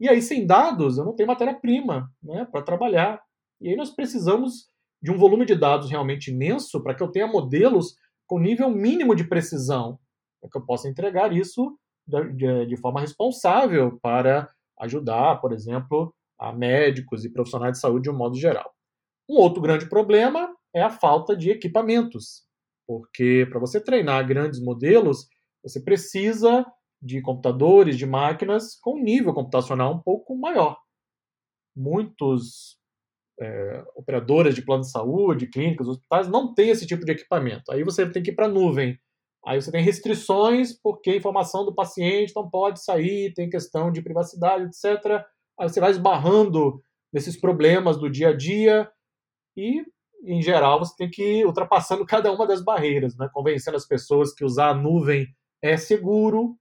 [0.00, 3.22] E aí, sem dados, eu não tenho matéria-prima né, para trabalhar.
[3.60, 4.68] E aí nós precisamos
[5.02, 9.14] de um volume de dados realmente imenso para que eu tenha modelos com nível mínimo
[9.14, 9.98] de precisão,
[10.40, 16.52] para que eu possa entregar isso de, de forma responsável para ajudar, por exemplo, a
[16.52, 18.72] médicos e profissionais de saúde de um modo geral.
[19.28, 22.44] Um outro grande problema é a falta de equipamentos,
[22.86, 25.26] porque para você treinar grandes modelos,
[25.62, 26.64] você precisa
[27.00, 30.78] de computadores, de máquinas com nível computacional um pouco maior.
[31.74, 32.78] Muitos
[33.40, 37.70] é, operadoras de plano de saúde, clínicas, hospitais não têm esse tipo de equipamento.
[37.70, 38.98] Aí você tem que ir para a nuvem.
[39.46, 44.02] Aí você tem restrições porque a informação do paciente não pode sair, tem questão de
[44.02, 45.24] privacidade, etc.
[45.58, 46.82] Aí você vai esbarrando
[47.12, 48.90] nesses problemas do dia a dia
[49.56, 49.82] e,
[50.24, 53.28] em geral, você tem que ir ultrapassando cada uma das barreiras, né?
[53.32, 55.26] convencendo as pessoas que usar a nuvem
[55.62, 56.56] é seguro,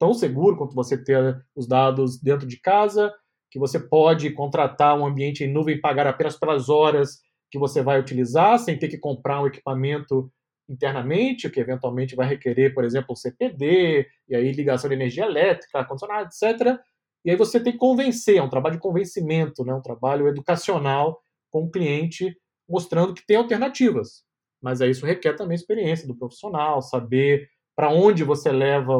[0.00, 3.12] tão seguro quanto você ter os dados dentro de casa,
[3.50, 7.18] que você pode contratar um ambiente em nuvem e pagar apenas pelas horas
[7.50, 10.32] que você vai utilizar, sem ter que comprar um equipamento
[10.68, 15.80] internamente, o que eventualmente vai requerer, por exemplo, CPD, e aí ligação de energia elétrica,
[15.80, 16.78] ar-condicionado, etc.
[17.24, 19.74] E aí você tem que convencer, é um trabalho de convencimento, né?
[19.74, 21.20] um trabalho educacional
[21.50, 22.34] com o cliente,
[22.68, 24.24] mostrando que tem alternativas.
[24.62, 28.94] Mas aí isso requer também experiência do profissional, saber para onde você leva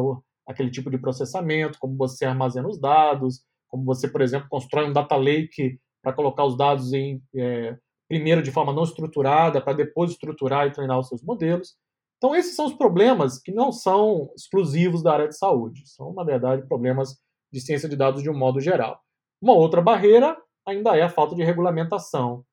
[0.50, 4.92] aquele tipo de processamento, como você armazena os dados, como você, por exemplo, constrói um
[4.92, 7.76] data lake para colocar os dados em é,
[8.08, 11.76] primeiro de forma não estruturada, para depois estruturar e treinar os seus modelos.
[12.16, 16.24] Então, esses são os problemas que não são exclusivos da área de saúde, são, na
[16.24, 17.16] verdade, problemas
[17.52, 19.00] de ciência de dados de um modo geral.
[19.40, 20.36] Uma outra barreira
[20.66, 22.44] ainda é a falta de regulamentação.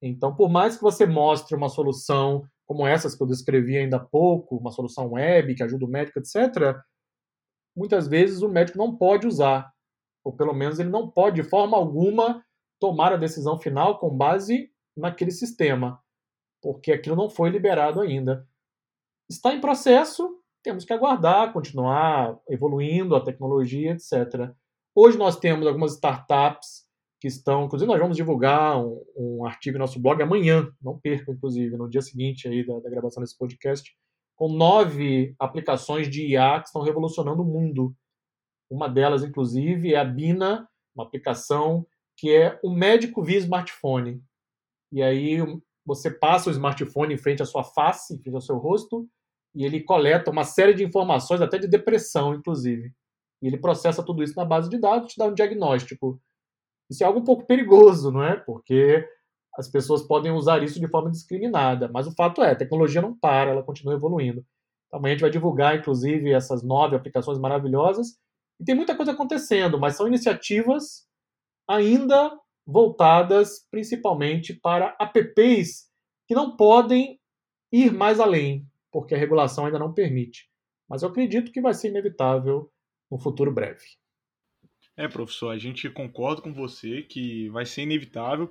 [0.00, 4.00] Então, por mais que você mostre uma solução como essas que eu descrevi ainda há
[4.00, 6.76] pouco, uma solução web que ajuda o médico, etc.,
[7.76, 9.70] muitas vezes o médico não pode usar,
[10.24, 12.44] ou pelo menos ele não pode, de forma alguma,
[12.80, 16.00] tomar a decisão final com base naquele sistema,
[16.62, 18.48] porque aquilo não foi liberado ainda.
[19.30, 24.50] Está em processo, temos que aguardar, continuar evoluindo a tecnologia, etc.
[24.94, 26.86] Hoje nós temos algumas startups
[27.20, 31.32] que estão, inclusive nós vamos divulgar um, um artigo no nosso blog amanhã, não perca,
[31.32, 33.94] inclusive, no dia seguinte aí da, da gravação desse podcast,
[34.36, 37.94] com nove aplicações de IA que estão revolucionando o mundo.
[38.70, 44.22] Uma delas, inclusive, é a Bina, uma aplicação que é o médico via smartphone.
[44.92, 45.38] E aí
[45.84, 49.08] você passa o smartphone em frente à sua face, em frente ao seu rosto,
[49.54, 52.92] e ele coleta uma série de informações, até de depressão, inclusive.
[53.42, 56.20] E ele processa tudo isso na base de dados e te dá um diagnóstico.
[56.90, 58.36] Isso é algo um pouco perigoso, não é?
[58.36, 59.06] Porque
[59.56, 61.88] as pessoas podem usar isso de forma discriminada.
[61.88, 64.44] Mas o fato é, a tecnologia não para, ela continua evoluindo.
[64.86, 68.18] Então, amanhã a gente vai divulgar, inclusive, essas nove aplicações maravilhosas.
[68.60, 71.06] E tem muita coisa acontecendo, mas são iniciativas
[71.68, 75.86] ainda voltadas principalmente para apps
[76.26, 77.18] que não podem
[77.72, 80.48] ir mais além, porque a regulação ainda não permite.
[80.88, 82.70] Mas eu acredito que vai ser inevitável
[83.10, 83.84] no futuro breve.
[84.96, 88.50] É, professor, a gente concorda com você que vai ser inevitável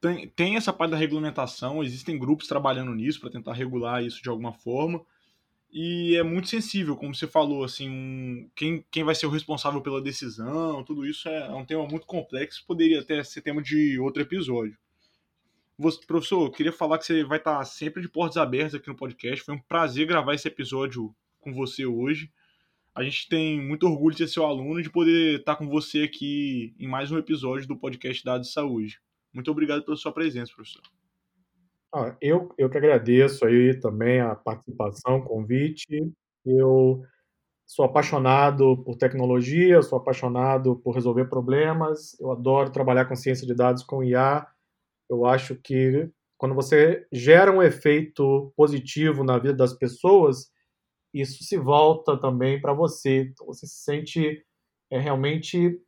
[0.00, 4.28] tem, tem essa parte da regulamentação, existem grupos trabalhando nisso para tentar regular isso de
[4.28, 5.04] alguma forma.
[5.72, 9.82] E é muito sensível, como você falou, assim, um, quem, quem vai ser o responsável
[9.82, 13.98] pela decisão, tudo isso é, é um tema muito complexo, poderia até ser tema de
[13.98, 14.78] outro episódio.
[15.78, 18.96] Você, professor, eu queria falar que você vai estar sempre de portas abertas aqui no
[18.96, 19.44] podcast.
[19.44, 22.32] Foi um prazer gravar esse episódio com você hoje.
[22.94, 26.04] A gente tem muito orgulho de ser seu aluno e de poder estar com você
[26.04, 28.98] aqui em mais um episódio do podcast Dados de Saúde.
[29.36, 30.80] Muito obrigado pela sua presença, professor.
[31.94, 35.86] Ah, eu, eu que agradeço aí também a participação, o convite.
[36.42, 37.02] Eu
[37.66, 43.54] sou apaixonado por tecnologia, sou apaixonado por resolver problemas, eu adoro trabalhar com ciência de
[43.54, 44.46] dados com IA.
[45.06, 50.50] Eu acho que quando você gera um efeito positivo na vida das pessoas,
[51.12, 53.24] isso se volta também para você.
[53.24, 54.42] Então, você se sente
[54.90, 55.78] é, realmente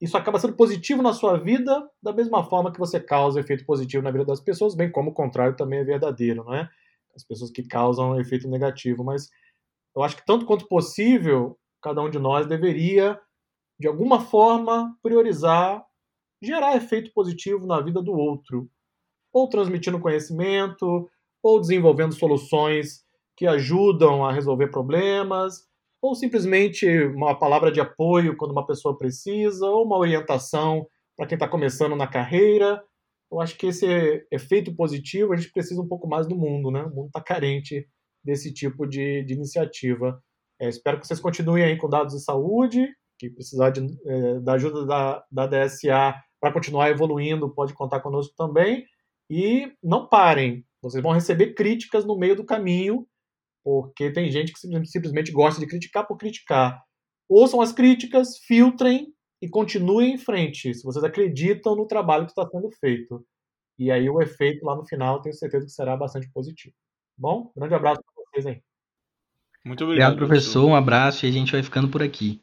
[0.00, 4.02] isso acaba sendo positivo na sua vida, da mesma forma que você causa efeito positivo
[4.02, 6.68] na vida das pessoas, bem como o contrário também é verdadeiro, não é?
[7.16, 9.02] As pessoas que causam efeito negativo.
[9.02, 9.28] Mas
[9.96, 13.20] eu acho que tanto quanto possível, cada um de nós deveria,
[13.78, 15.84] de alguma forma, priorizar
[16.42, 18.70] gerar efeito positivo na vida do outro,
[19.32, 21.08] ou transmitindo conhecimento,
[21.42, 23.04] ou desenvolvendo soluções
[23.36, 25.67] que ajudam a resolver problemas,
[26.00, 30.86] ou simplesmente uma palavra de apoio quando uma pessoa precisa, ou uma orientação
[31.16, 32.82] para quem está começando na carreira.
[33.30, 33.86] Eu acho que esse
[34.30, 36.82] efeito positivo a gente precisa um pouco mais do mundo, né?
[36.82, 37.86] O mundo está carente
[38.24, 40.22] desse tipo de, de iniciativa.
[40.60, 42.88] É, espero que vocês continuem aí com dados de saúde
[43.18, 48.32] que precisar de, é, da ajuda da, da DSA para continuar evoluindo, pode contar conosco
[48.36, 48.86] também.
[49.28, 53.06] E não parem, vocês vão receber críticas no meio do caminho,
[53.68, 56.82] porque tem gente que simplesmente gosta de criticar por criticar.
[57.28, 59.12] Ouçam as críticas, filtrem
[59.42, 63.22] e continuem em frente, se vocês acreditam no trabalho que está sendo feito.
[63.78, 66.74] E aí o efeito lá no final, tenho certeza que será bastante positivo.
[67.14, 68.62] Bom, grande abraço para vocês aí.
[69.62, 70.62] Muito obrigado, obrigado professor.
[70.62, 70.66] professor.
[70.66, 72.40] Um abraço e a gente vai ficando por aqui.